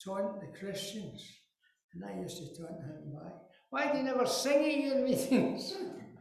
taunt 0.04 0.40
the 0.40 0.60
Christians, 0.60 1.26
and 1.94 2.04
I 2.06 2.22
used 2.22 2.38
to 2.38 2.62
taunt 2.62 2.82
him 2.82 3.14
back. 3.14 3.34
Why 3.70 3.92
do 3.92 4.00
you 4.00 4.04
never 4.04 4.26
sing 4.26 4.66
at 4.66 4.84
your 4.84 5.06
meetings? 5.06 5.78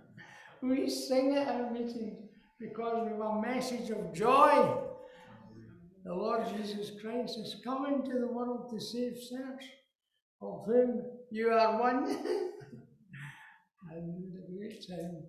we 0.62 0.88
sing 0.90 1.36
at 1.36 1.48
our 1.48 1.70
meetings 1.70 2.28
because 2.58 3.04
we 3.04 3.10
have 3.10 3.20
a 3.20 3.40
message 3.40 3.90
of 3.90 4.12
joy. 4.12 4.76
The 6.04 6.14
Lord 6.14 6.46
Jesus 6.56 6.92
Christ 7.00 7.38
is 7.38 7.60
coming 7.64 8.02
to 8.04 8.18
the 8.18 8.26
world 8.26 8.70
to 8.70 8.80
save 8.80 9.16
sinners, 9.16 9.64
of 10.40 10.64
whom 10.66 11.02
you 11.30 11.50
are 11.50 11.80
one. 11.80 12.04
and 13.90 14.28
great 14.58 14.86
time 14.88 15.22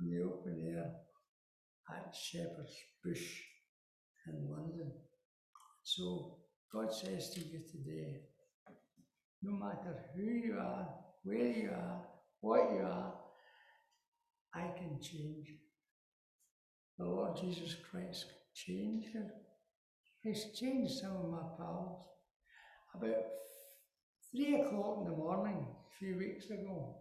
in 0.00 0.10
the 0.10 0.22
open 0.24 0.74
air 0.74 0.90
at 1.90 2.14
Shepherd's 2.14 2.74
Bush 3.04 3.42
in 4.26 4.48
London. 4.50 4.92
So 5.82 6.38
God 6.72 6.92
says 6.92 7.30
to 7.30 7.40
you 7.40 7.60
today, 7.70 8.20
no 9.42 9.52
matter 9.52 9.96
who 10.14 10.22
you 10.22 10.56
are, 10.58 10.88
where 11.24 11.46
you 11.46 11.70
are, 11.70 12.02
what 12.40 12.72
you 12.72 12.82
are, 12.82 13.14
I 14.54 14.68
can 14.76 15.00
change. 15.00 15.48
The 16.98 17.04
Lord 17.04 17.36
Jesus 17.36 17.76
Christ 17.90 18.26
can 18.28 18.36
change 18.54 19.06
you. 19.14 19.24
He's 20.22 20.46
changed 20.54 20.94
some 21.00 21.16
of 21.16 21.30
my 21.30 21.42
pals. 21.58 22.04
About 22.94 23.24
three 24.30 24.60
o'clock 24.60 24.98
in 24.98 25.10
the 25.10 25.16
morning, 25.16 25.66
a 25.66 25.98
few 25.98 26.16
weeks 26.18 26.50
ago, 26.50 26.96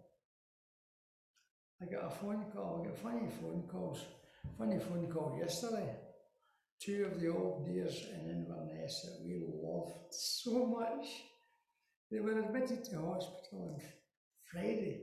I 1.82 1.86
got 1.86 2.12
a 2.12 2.15
phone 2.15 2.45
call. 2.53 2.82
I 2.82 2.88
got 2.88 2.97
funny 2.97 3.29
phone 3.41 3.63
calls. 3.71 4.03
Funny 4.58 4.79
phone 4.79 5.12
call 5.12 5.38
yesterday. 5.39 5.95
Two 6.82 7.10
of 7.12 7.19
the 7.19 7.27
old 7.27 7.65
dears 7.65 8.05
in 8.13 8.29
Inverness 8.29 9.05
that 9.05 9.25
we 9.25 9.38
loved 10.10 10.13
so 10.13 10.65
much. 10.65 11.08
They 12.12 12.19
were 12.19 12.39
admitted 12.39 12.84
to 12.86 12.95
hospital 13.02 13.76
on 13.76 13.82
Friday. 14.52 15.02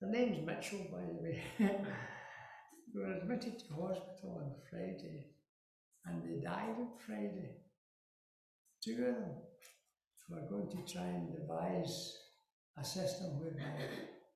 Their 0.00 0.10
name's 0.10 0.46
Mitchell, 0.46 0.86
by 0.92 1.00
the 1.00 1.22
way. 1.22 1.42
they 1.58 3.00
were 3.00 3.14
admitted 3.14 3.58
to 3.58 3.74
hospital 3.74 4.42
on 4.42 4.54
Friday 4.70 5.26
and 6.04 6.22
they 6.22 6.42
died 6.42 6.76
on 6.78 6.88
Friday. 7.04 7.56
Two 8.84 8.92
of 8.92 9.14
them. 9.14 9.34
We're 10.30 10.48
going 10.48 10.68
to 10.70 10.92
try 10.92 11.04
and 11.04 11.32
devise 11.34 12.18
a 12.78 12.84
system 12.84 13.40
whereby 13.40 13.80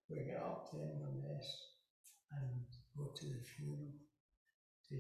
we 0.09 0.25
get 0.25 0.43
up 0.43 0.71
to 0.71 0.77
Inverness 0.79 1.67
and 2.33 2.65
go 2.97 3.13
to 3.15 3.27
the 3.27 3.41
funeral. 3.45 3.93
To 4.89 4.97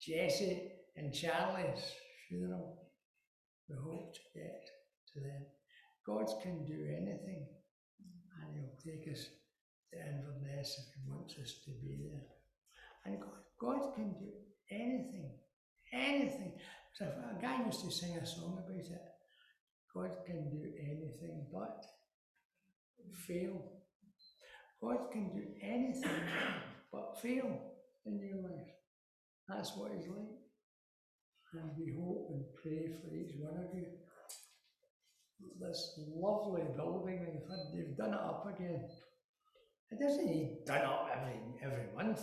Jesse 0.00 0.72
and 0.96 1.14
Charlie's 1.14 1.92
funeral. 2.28 2.85
We 3.68 3.76
hope 3.76 4.14
to 4.14 4.20
get 4.34 4.64
to 5.14 5.20
them. 5.20 5.46
God 6.06 6.26
can 6.42 6.64
do 6.64 6.86
anything 6.86 7.46
and 8.40 8.54
He'll 8.54 8.78
take 8.84 9.12
us 9.12 9.26
to 9.90 9.98
Inverness 9.98 10.78
if 10.78 10.94
He 10.94 11.10
wants 11.10 11.34
us 11.42 11.60
to 11.64 11.70
be 11.82 11.98
there. 12.02 12.22
And 13.04 13.20
God, 13.20 13.40
God 13.58 13.94
can 13.94 14.12
do 14.12 14.30
anything, 14.70 15.30
anything 15.92 16.52
So 16.98 17.04
a 17.04 17.40
guy 17.40 17.64
used 17.64 17.84
to 17.84 17.90
sing 17.90 18.16
a 18.16 18.26
song 18.26 18.58
about 18.64 18.76
it. 18.76 19.02
God 19.94 20.16
can 20.26 20.48
do 20.50 20.72
anything 20.78 21.46
but 21.52 21.84
fail. 23.26 23.62
God 24.80 25.10
can 25.12 25.30
do 25.32 25.42
anything 25.62 26.22
but 26.92 27.20
fail 27.20 27.60
in 28.04 28.20
your 28.20 28.42
life. 28.42 28.70
That's 29.48 29.76
what 29.76 29.92
He's 29.92 30.08
like. 30.08 30.45
And 31.54 31.70
we 31.78 31.94
hope 31.98 32.30
and 32.30 32.44
pray 32.62 32.92
for 33.00 33.14
each 33.14 33.32
one 33.38 33.56
of 33.56 33.74
you. 33.74 33.86
This 35.60 35.98
lovely 36.14 36.62
building 36.76 37.20
they've 37.20 37.48
had, 37.48 37.72
they've 37.74 37.96
done 37.96 38.14
it 38.14 38.20
up 38.20 38.46
again. 38.54 38.88
It 39.90 40.00
doesn't 40.00 40.26
need 40.26 40.64
done 40.66 40.82
up 40.82 41.08
every 41.14 41.36
every 41.62 41.86
month. 41.94 42.20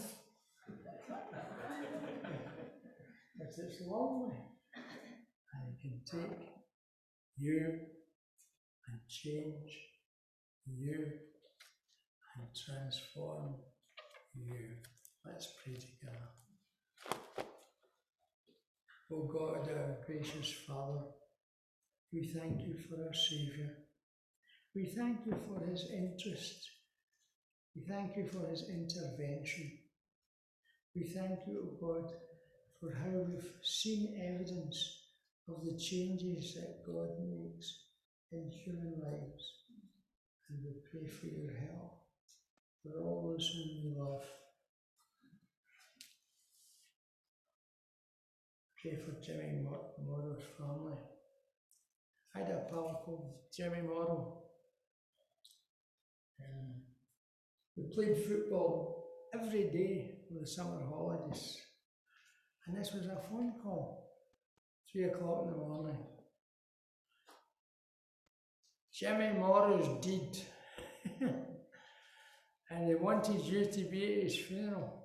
but 3.38 3.48
it's 3.48 3.82
lovely. 3.82 4.36
And 5.54 5.64
it 5.70 5.80
can 5.82 6.02
take 6.06 6.40
you 7.38 7.80
and 8.88 9.00
change 9.08 9.72
you 10.66 11.06
and 12.36 12.48
transform 12.66 13.56
you. 14.36 14.78
Let's 15.26 15.54
pray 15.64 15.76
together. 15.76 16.30
O 19.14 19.30
God, 19.32 19.70
our 19.70 19.98
gracious 20.08 20.52
Father, 20.68 21.04
we 22.12 22.24
thank 22.24 22.62
you 22.62 22.76
for 22.80 23.06
our 23.06 23.14
Saviour. 23.14 23.70
We 24.74 24.86
thank 24.86 25.20
you 25.28 25.36
for 25.48 25.64
his 25.64 25.86
interest. 25.94 26.68
We 27.76 27.84
thank 27.84 28.18
you 28.18 28.26
for 28.26 28.48
his 28.48 28.68
intervention. 28.70 29.72
We 30.96 31.04
thank 31.04 31.46
you, 31.46 31.60
O 31.62 31.86
God, 31.86 32.12
for 32.80 32.92
how 32.92 33.20
we've 33.28 33.52
seen 33.62 34.16
evidence 34.20 35.02
of 35.48 35.64
the 35.64 35.78
changes 35.78 36.56
that 36.56 36.84
God 36.84 37.10
makes 37.30 37.84
in 38.32 38.50
human 38.66 39.00
lives. 39.00 39.44
And 40.50 40.58
we 40.64 40.74
pray 40.90 41.08
for 41.08 41.28
your 41.28 41.52
help 41.52 42.00
for 42.82 43.00
all 43.00 43.30
those 43.30 43.48
whom 43.48 43.78
you 43.80 43.96
love. 43.96 44.24
For 48.84 49.16
Jimmy 49.22 49.64
Morrow's 50.06 50.44
family. 50.58 50.98
I 52.36 52.40
had 52.40 52.50
a 52.50 52.70
pal 52.70 53.02
called 53.06 53.34
Jimmy 53.56 53.82
Morrow. 53.82 54.44
Um, 56.42 56.82
we 57.78 57.84
played 57.96 58.18
football 58.18 59.06
every 59.34 59.70
day 59.70 60.16
for 60.28 60.38
the 60.38 60.46
summer 60.46 60.82
holidays. 60.86 61.62
And 62.68 62.76
this 62.78 62.92
was 62.92 63.06
a 63.06 63.22
phone 63.30 63.54
call, 63.64 64.06
three 64.92 65.06
o'clock 65.06 65.46
in 65.46 65.52
the 65.52 65.58
morning. 65.58 66.00
Jimmy 68.94 69.32
Morrow's 69.40 70.06
dead. 70.06 70.38
and 72.70 72.90
they 72.90 72.96
wanted 72.96 73.40
you 73.46 73.64
to 73.64 73.90
be 73.90 74.18
at 74.18 74.24
his 74.24 74.36
funeral. 74.36 75.03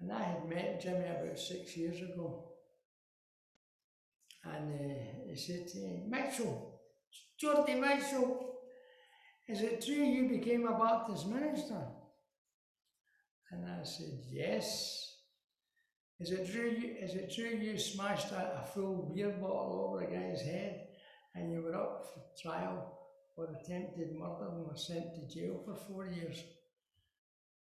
And 0.00 0.12
I 0.12 0.22
had 0.22 0.48
met 0.48 0.80
Jimmy 0.80 1.06
about 1.06 1.38
six 1.38 1.76
years 1.76 2.00
ago. 2.00 2.52
And 4.44 4.72
uh, 4.72 4.94
he 5.28 5.36
said 5.36 5.68
to 5.68 5.78
me, 5.78 6.04
Mitchell, 6.08 6.80
Geordie 7.38 7.74
Mitchell, 7.74 8.54
is 9.48 9.60
it 9.60 9.84
true 9.84 9.94
you 10.04 10.28
became 10.28 10.66
a 10.66 10.78
Baptist 10.78 11.26
minister? 11.26 11.82
And 13.50 13.66
I 13.66 13.84
said, 13.84 14.20
Yes. 14.30 15.06
Is 16.20 16.30
it 16.32 16.52
true 16.52 16.70
you, 16.78 16.96
is 17.00 17.14
it 17.14 17.32
true 17.34 17.58
you 17.58 17.78
smashed 17.78 18.30
a, 18.32 18.60
a 18.62 18.66
full 18.74 19.10
beer 19.14 19.30
bottle 19.30 19.86
over 19.88 20.02
a 20.02 20.06
guy's 20.06 20.42
head 20.42 20.88
and 21.34 21.50
you 21.50 21.62
were 21.62 21.74
up 21.74 22.04
for 22.04 22.22
trial 22.42 22.98
for 23.34 23.46
attempted 23.46 24.14
murder 24.14 24.50
and 24.50 24.66
were 24.66 24.76
sent 24.76 25.14
to 25.14 25.34
jail 25.34 25.62
for 25.64 25.74
four 25.74 26.06
years? 26.06 26.42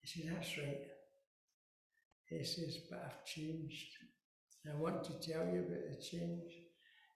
He 0.01 0.21
said, 0.21 0.33
That's 0.33 0.57
right. 0.57 0.94
He 2.29 2.43
says, 2.43 2.77
But 2.89 3.03
I've 3.05 3.25
changed. 3.25 3.87
I 4.67 4.75
want 4.79 5.03
to 5.03 5.11
tell 5.19 5.45
you 5.45 5.59
about 5.59 5.89
the 5.89 6.01
change. 6.01 6.51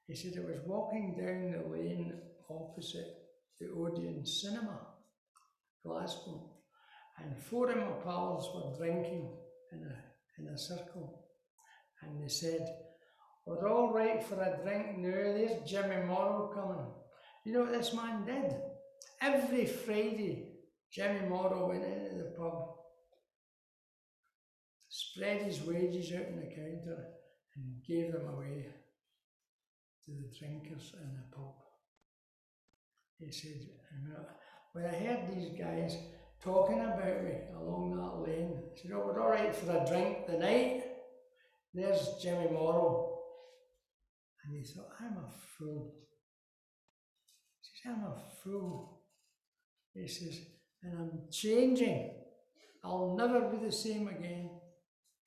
He 0.08 0.16
said, 0.16 0.34
I 0.38 0.46
was 0.46 0.62
walking 0.66 1.18
down 1.18 1.52
the 1.52 1.68
lane 1.68 2.14
opposite 2.50 3.20
the 3.60 3.68
Odeon 3.68 4.26
Cinema, 4.26 4.80
Glasgow, 5.86 6.50
and 7.18 7.38
four 7.38 7.70
of 7.70 7.78
my 7.78 7.92
pals 8.04 8.50
were 8.56 8.78
drinking 8.78 9.30
in 9.74 9.80
a, 9.80 10.42
in 10.42 10.48
a 10.48 10.58
circle. 10.58 11.26
And 12.02 12.24
they 12.24 12.30
said, 12.30 12.66
We're 13.46 13.68
all 13.68 13.94
right 13.94 14.24
for 14.24 14.36
a 14.36 14.60
drink 14.64 14.98
now, 15.00 15.12
there's 15.12 15.70
Jimmy 15.70 16.06
Morrow 16.06 16.52
coming. 16.56 16.86
You 17.46 17.54
know 17.54 17.62
what 17.62 17.74
this 17.74 17.94
man 17.94 18.26
did? 18.26 18.56
Every 19.22 19.66
Friday, 19.66 20.54
Jimmy 20.94 21.28
Morrow 21.28 21.68
went 21.68 21.84
into 21.84 22.16
the 22.16 22.36
pub, 22.38 22.76
spread 25.14 25.42
his 25.42 25.62
wages 25.62 26.12
out 26.14 26.28
on 26.28 26.40
the 26.40 26.56
counter, 26.56 27.06
and 27.56 27.84
gave 27.88 28.12
them 28.12 28.28
away 28.28 28.66
to 30.06 30.12
the 30.12 30.32
drinkers 30.38 30.94
in 30.94 31.14
the 31.16 31.36
pub. 31.36 31.56
He 33.18 33.32
said, 33.32 33.60
when 34.72 34.86
I 34.86 34.96
heard 34.96 35.36
these 35.36 35.60
guys 35.60 35.98
talking 36.42 36.80
about 36.80 37.24
me 37.24 37.34
along 37.56 37.96
that 37.96 38.32
lane, 38.32 38.54
I 38.58 38.78
said, 38.80 38.92
oh, 38.94 39.04
we're 39.06 39.22
all 39.22 39.32
right 39.32 39.54
for 39.54 39.72
a 39.72 39.86
drink 39.86 40.26
tonight. 40.26 40.84
There's 41.74 42.18
Jimmy 42.22 42.48
Morrow. 42.52 43.20
And 44.46 44.56
he 44.56 44.64
thought, 44.64 44.92
I'm 45.02 45.18
a 45.18 45.30
fool. 45.58 45.96
He 47.60 47.66
says, 47.66 47.94
I'm 47.94 48.04
a 48.04 48.22
fool. 48.42 49.02
He 49.94 50.08
says, 50.08 50.40
and 50.82 50.98
I'm 50.98 51.22
changing. 51.30 52.12
I'll 52.84 53.16
never 53.18 53.50
be 53.50 53.66
the 53.66 53.72
same 53.72 54.08
again. 54.08 54.50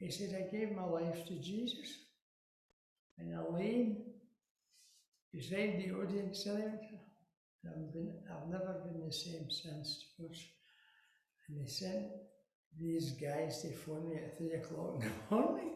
He 0.02 0.10
said, 0.10 0.34
I 0.34 0.50
gave 0.50 0.74
my 0.74 0.84
life 0.84 1.24
to 1.28 1.34
Jesus 1.38 1.96
in 3.18 3.32
a 3.34 3.48
lane 3.48 4.02
beside 5.32 5.78
the 5.78 5.94
Odeon 5.94 6.34
Cemetery. 6.34 6.98
I've, 7.64 7.92
been, 7.92 8.12
I've 8.28 8.48
never 8.48 8.82
been 8.84 9.06
the 9.06 9.12
same 9.12 9.48
since, 9.48 10.06
George. 10.18 10.50
And 11.48 11.60
they 11.60 11.70
sent 11.70 12.06
these 12.76 13.12
guys 13.12 13.62
to 13.62 13.72
phone 13.76 14.10
me 14.10 14.16
at 14.16 14.36
three 14.36 14.54
o'clock 14.54 14.96
in 14.96 15.02
the 15.02 15.12
morning. 15.36 15.74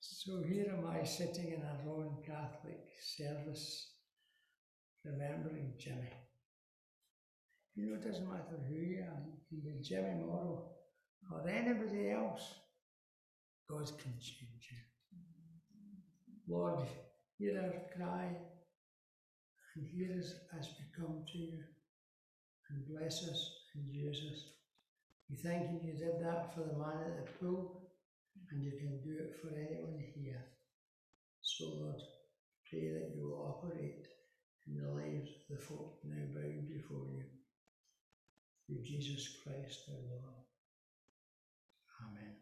So 0.00 0.42
here 0.48 0.74
am 0.78 0.88
I 0.88 1.04
sitting 1.04 1.52
in 1.52 1.60
a 1.60 1.86
Roman 1.86 2.16
Catholic 2.26 2.80
service, 3.02 3.90
remembering 5.04 5.74
Jimmy. 5.78 6.14
You 7.74 7.90
know, 7.90 7.96
it 7.96 8.06
doesn't 8.06 8.26
matter 8.26 8.58
who 8.66 8.74
you 8.74 9.02
are, 9.02 9.22
you 9.50 9.60
can 9.60 9.60
be 9.60 9.82
Jimmy 9.82 10.24
Morrow 10.24 10.70
or 11.30 11.46
anybody 11.46 12.10
else. 12.10 12.63
God 13.74 13.90
can 13.98 14.12
change 14.20 14.70
you. 14.70 14.78
Lord, 16.46 16.86
hear 17.38 17.58
our 17.58 17.74
cry 17.96 18.28
and 19.74 19.86
hear 19.86 20.16
us 20.16 20.32
as 20.56 20.68
we 20.78 20.84
come 20.96 21.24
to 21.32 21.38
you 21.38 21.58
and 22.70 22.86
bless 22.86 23.24
us 23.28 23.50
and 23.74 23.92
use 23.92 24.22
us. 24.30 24.44
We 25.28 25.36
thank 25.36 25.72
you 25.72 25.80
you 25.82 25.98
did 25.98 26.22
that 26.22 26.54
for 26.54 26.60
the 26.60 26.78
man 26.78 27.02
at 27.04 27.26
the 27.26 27.32
pool 27.32 27.90
and 28.52 28.62
you 28.62 28.72
can 28.78 29.02
do 29.02 29.18
it 29.18 29.34
for 29.42 29.48
anyone 29.48 30.04
here. 30.14 30.44
So 31.42 31.64
Lord, 31.64 32.00
pray 32.70 32.92
that 32.92 33.12
you 33.16 33.26
will 33.26 33.58
operate 33.58 34.06
in 34.68 34.76
the 34.76 34.88
lives 34.88 35.30
of 35.50 35.56
the 35.56 35.62
folk 35.62 35.98
now 36.04 36.22
bound 36.32 36.68
before 36.68 37.06
you. 37.10 37.24
Through 38.66 38.84
Jesus 38.84 39.36
Christ 39.42 39.80
our 39.90 39.98
Lord. 40.08 40.44
Amen. 42.06 42.36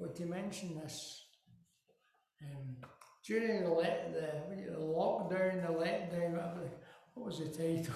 Well, 0.00 0.14
to 0.14 0.24
mention 0.24 0.80
this, 0.80 1.26
um, 2.42 2.76
during 3.26 3.64
the, 3.64 3.68
let, 3.68 4.14
the, 4.14 4.72
the 4.72 4.78
lockdown, 4.78 5.60
the 5.60 5.74
letdown, 5.74 6.30
whatever, 6.30 6.70
what 7.12 7.26
was 7.26 7.38
the 7.40 7.50
title? 7.50 7.94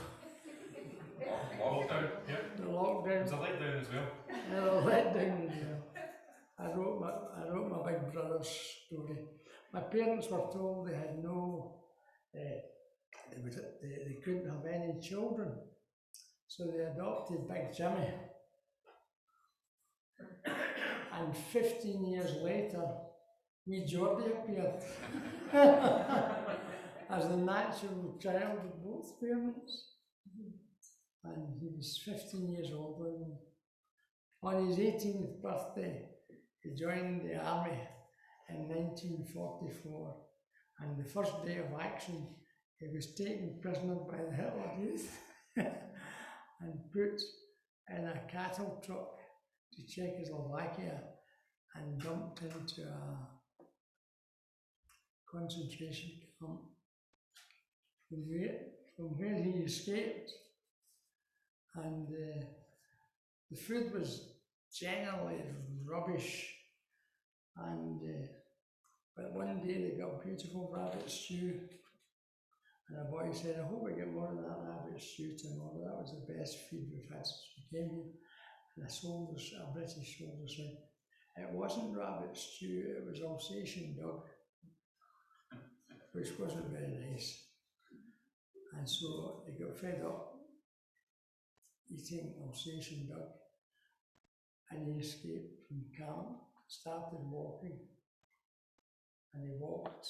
Lockdown, 1.59 2.11
yeah. 2.29 2.37
The 2.59 2.65
lockdown. 2.65 3.23
It's 3.23 3.33
a 3.33 3.37
letdown 3.37 3.81
as 3.81 3.89
well. 3.89 4.09
Yeah, 4.29 4.61
the 4.61 4.71
letdown 4.91 5.51
as 5.51 5.65
well. 5.65 5.83
I 6.59 6.77
wrote 6.77 7.01
my 7.01 7.11
I 7.43 7.49
wrote 7.49 7.71
my 7.71 7.91
big 7.91 8.13
brother's 8.13 8.51
story. 8.87 9.21
My 9.73 9.81
parents 9.81 10.29
were 10.29 10.47
told 10.53 10.87
they 10.87 10.95
had 10.95 11.25
no, 11.25 11.81
uh, 12.37 12.39
they, 12.39 13.43
would, 13.43 13.55
they, 13.81 13.89
they 13.89 14.21
couldn't 14.23 14.47
have 14.47 14.67
any 14.67 15.01
children, 15.01 15.53
so 16.49 16.67
they 16.67 16.85
adopted 16.85 17.49
Big 17.49 17.73
Jimmy. 17.75 18.09
And 21.13 21.37
15 21.37 22.05
years 22.07 22.33
later, 22.43 22.85
wee 23.67 23.87
Geordie 23.87 24.33
appeared. 24.33 24.83
As 27.11 27.29
the 27.29 27.37
natural 27.37 28.19
child 28.21 28.59
of 28.59 28.83
both 28.83 29.21
parents. 29.21 29.95
And 31.23 31.61
he 31.61 31.71
was 31.77 32.01
15 32.05 32.49
years 32.49 32.71
old 32.75 33.01
when, 33.01 33.37
on 34.43 34.67
his 34.67 34.79
18th 34.79 35.41
birthday, 35.41 36.09
he 36.63 36.75
joined 36.75 37.23
the 37.23 37.37
army 37.37 37.79
in 38.51 38.69
1944, 38.69 40.17
and 40.81 40.99
the 40.99 41.09
first 41.09 41.45
day 41.47 41.59
of 41.59 41.81
action, 41.81 42.27
he 42.79 42.89
was 42.95 43.15
taken 43.15 43.59
prisoner 43.63 43.95
by 43.95 44.19
the 44.19 44.35
Hitler 44.35 44.73
Youth 44.79 45.19
and 45.57 46.93
put 46.93 47.21
in 47.91 48.05
a 48.07 48.21
cattle 48.31 48.83
truck 48.85 49.19
to 49.75 49.87
Czechoslovakia 49.87 51.03
and 51.75 52.01
dumped 52.03 52.43
into 52.43 52.83
a 52.83 53.29
concentration 55.31 56.11
camp 56.39 56.61
from 58.09 58.29
where, 58.29 58.59
from 58.97 59.07
where 59.19 59.35
he 59.35 59.51
escaped. 59.65 60.31
And 61.75 62.07
uh, 62.09 62.45
the 63.51 63.57
food 63.57 63.93
was 63.93 64.29
generally 64.73 65.43
rubbish. 65.85 66.55
And 67.57 68.01
uh, 68.03 68.27
but 69.17 69.33
one 69.33 69.61
day 69.61 69.75
they 69.75 70.01
got 70.01 70.25
beautiful 70.25 70.73
rabbit 70.75 71.09
stew. 71.09 71.61
And 72.89 72.99
a 72.99 73.05
boy 73.11 73.31
said, 73.33 73.61
I 73.61 73.69
hope 73.69 73.85
we 73.85 73.93
get 73.93 74.13
more 74.13 74.29
of 74.29 74.37
that 74.37 74.59
rabbit 74.69 75.01
stew 75.01 75.37
tomorrow. 75.39 75.81
That 75.85 75.97
was 75.97 76.15
the 76.15 76.35
best 76.35 76.59
feed 76.69 76.89
we've 76.93 77.09
had 77.09 77.25
since 77.25 77.49
we 77.57 77.79
came 77.79 77.91
here. 77.91 78.13
A 78.83 78.91
soldier, 78.91 79.57
a 79.63 79.73
British 79.73 80.19
soldier 80.19 80.49
said, 80.49 80.77
it 81.37 81.51
wasn't 81.53 81.97
rabbit 81.97 82.37
stew, 82.37 82.97
it 82.97 83.07
was 83.09 83.23
Alsatian 83.23 83.97
dog, 83.97 84.25
which 86.13 86.39
wasn't 86.39 86.73
very 86.73 86.99
nice. 87.11 87.51
And 88.77 88.89
so 88.89 89.45
he 89.47 89.63
got 89.63 89.79
fed 89.79 90.03
up 90.05 90.35
eating 91.89 92.35
Alsatian 92.45 93.09
dog 93.09 93.31
and 94.71 94.87
he 94.87 95.01
escaped 95.01 95.69
from 95.69 95.79
the 95.79 95.97
camp, 95.97 96.39
started 96.67 97.21
walking. 97.31 97.79
And 99.33 99.45
he 99.45 99.57
walked, 99.59 100.07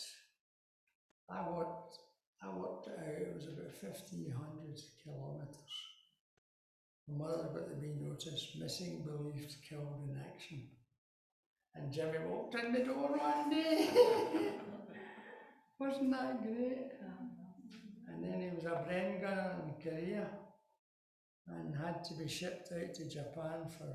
I 1.30 1.48
walked, 1.48 1.98
I 2.42 2.48
walked 2.48 2.88
out, 2.88 3.04
it 3.04 3.34
was 3.34 3.46
about 3.46 3.72
1500 3.80 4.80
kilometres. 5.02 5.93
Mother 7.08 7.50
got 7.52 7.68
to 7.68 7.74
be 7.76 7.94
noticed, 8.00 8.56
missing, 8.58 9.04
believed, 9.04 9.54
killed 9.68 10.08
in 10.08 10.16
action. 10.18 10.68
And 11.74 11.92
Jimmy 11.92 12.18
walked 12.26 12.54
in 12.54 12.72
the 12.72 12.84
door 12.84 13.16
one 13.18 13.50
day. 13.50 13.90
Wasn't 15.78 16.10
that 16.12 16.42
great? 16.42 16.92
And 18.08 18.24
then 18.24 18.40
he 18.40 18.54
was 18.54 18.64
a 18.64 18.86
Bren 18.88 19.20
gunner 19.20 19.56
in 19.66 19.82
Korea 19.82 20.28
and 21.48 21.74
had 21.74 22.04
to 22.04 22.14
be 22.14 22.28
shipped 22.28 22.72
out 22.72 22.94
to 22.94 23.08
Japan 23.08 23.68
for 23.76 23.92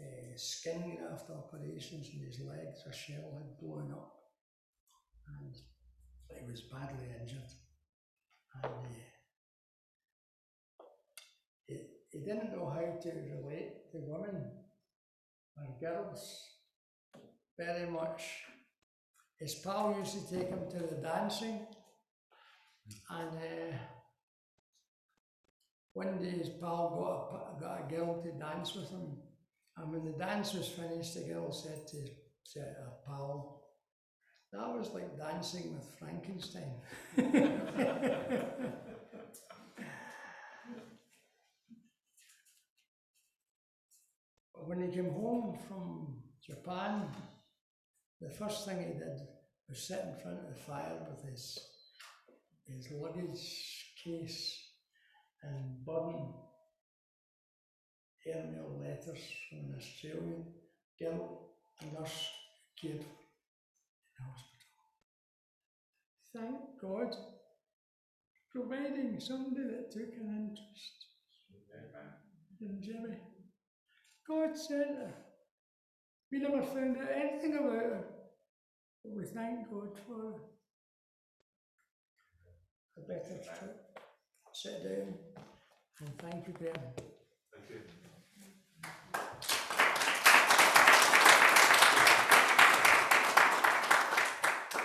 uh, 0.00 0.36
skin 0.36 0.96
graft 0.96 1.30
operations 1.30 2.10
and 2.12 2.24
his 2.24 2.40
legs. 2.40 2.84
A 2.88 2.92
shell 2.92 3.32
had 3.34 3.58
blown 3.58 3.90
up 3.92 4.12
and 5.40 5.54
he 6.38 6.50
was 6.50 6.62
badly 6.62 7.08
injured. 7.20 7.50
And 8.62 8.72
uh, 8.72 9.11
he, 12.12 12.18
didn't 12.20 12.52
know 12.56 12.68
how 12.68 13.00
to 13.00 13.10
relate 13.10 13.90
to 13.90 13.98
women 13.98 14.50
or 15.56 15.66
girls 15.80 16.52
very 17.58 17.90
much. 17.90 18.22
His 19.38 19.54
pal 19.56 19.96
used 19.98 20.28
to 20.28 20.36
take 20.36 20.48
him 20.48 20.70
to 20.70 20.78
the 20.78 21.00
dancing, 21.02 21.66
and 23.10 23.30
uh, 23.30 23.76
one 25.94 26.18
day 26.18 26.30
his 26.30 26.48
pal 26.48 26.94
got 26.96 27.12
a, 27.34 27.60
got 27.60 27.80
a 27.80 27.94
girl 27.94 28.22
to 28.22 28.30
dance 28.32 28.74
with 28.74 28.90
him, 28.90 29.16
and 29.76 29.92
when 29.92 30.04
the 30.04 30.18
dance 30.18 30.54
was 30.54 30.68
finished, 30.68 31.14
the 31.14 31.22
girl 31.22 31.50
said 31.52 31.86
to 31.88 31.98
to 32.52 32.60
her 32.60 32.92
pal, 33.06 33.64
"That 34.52 34.68
was 34.76 34.92
like 34.94 35.18
dancing 35.18 35.74
with 35.74 35.86
Frankenstein." 35.98 36.74
when 44.72 44.88
he 44.88 44.96
came 44.96 45.12
home 45.12 45.54
from 45.68 46.16
Japan, 46.42 47.06
the 48.22 48.30
first 48.30 48.64
thing 48.66 48.78
he 48.78 48.98
did 48.98 49.20
was 49.68 49.86
sit 49.86 50.00
in 50.00 50.18
front 50.22 50.38
of 50.38 50.48
the 50.48 50.62
fire 50.62 50.96
with 51.10 51.30
his 51.30 51.58
his 52.66 52.90
luggage 52.92 53.92
case 54.02 54.58
and 55.42 55.84
burn 55.84 56.32
airmail 58.26 58.80
letters 58.80 59.18
from 59.50 59.58
an 59.58 59.74
Australian 59.76 60.46
girl, 60.98 61.50
a 61.82 62.00
nurse 62.00 62.30
for 62.80 62.86
in 62.86 64.24
hospital. 64.24 64.72
Thank 66.34 66.80
God, 66.80 67.14
providing 68.50 69.20
somebody 69.20 69.66
that 69.66 69.90
took 69.90 70.14
an 70.18 70.48
interest 70.48 71.06
in 72.58 72.80
Jimmy. 72.82 73.18
God 74.32 74.56
her. 74.88 75.12
We 76.30 76.38
never 76.38 76.62
found 76.62 76.96
out 76.96 77.08
anything 77.14 77.56
about 77.56 77.72
her. 77.72 78.04
But 79.04 79.16
we 79.16 79.24
thank 79.24 79.70
God 79.70 79.90
for. 80.06 80.40
I 82.96 83.00
better 83.08 83.40
sit 84.52 84.84
down 84.84 85.14
and 86.00 86.18
thank 86.18 86.46
you, 86.46 86.54
Graham. 86.54 87.11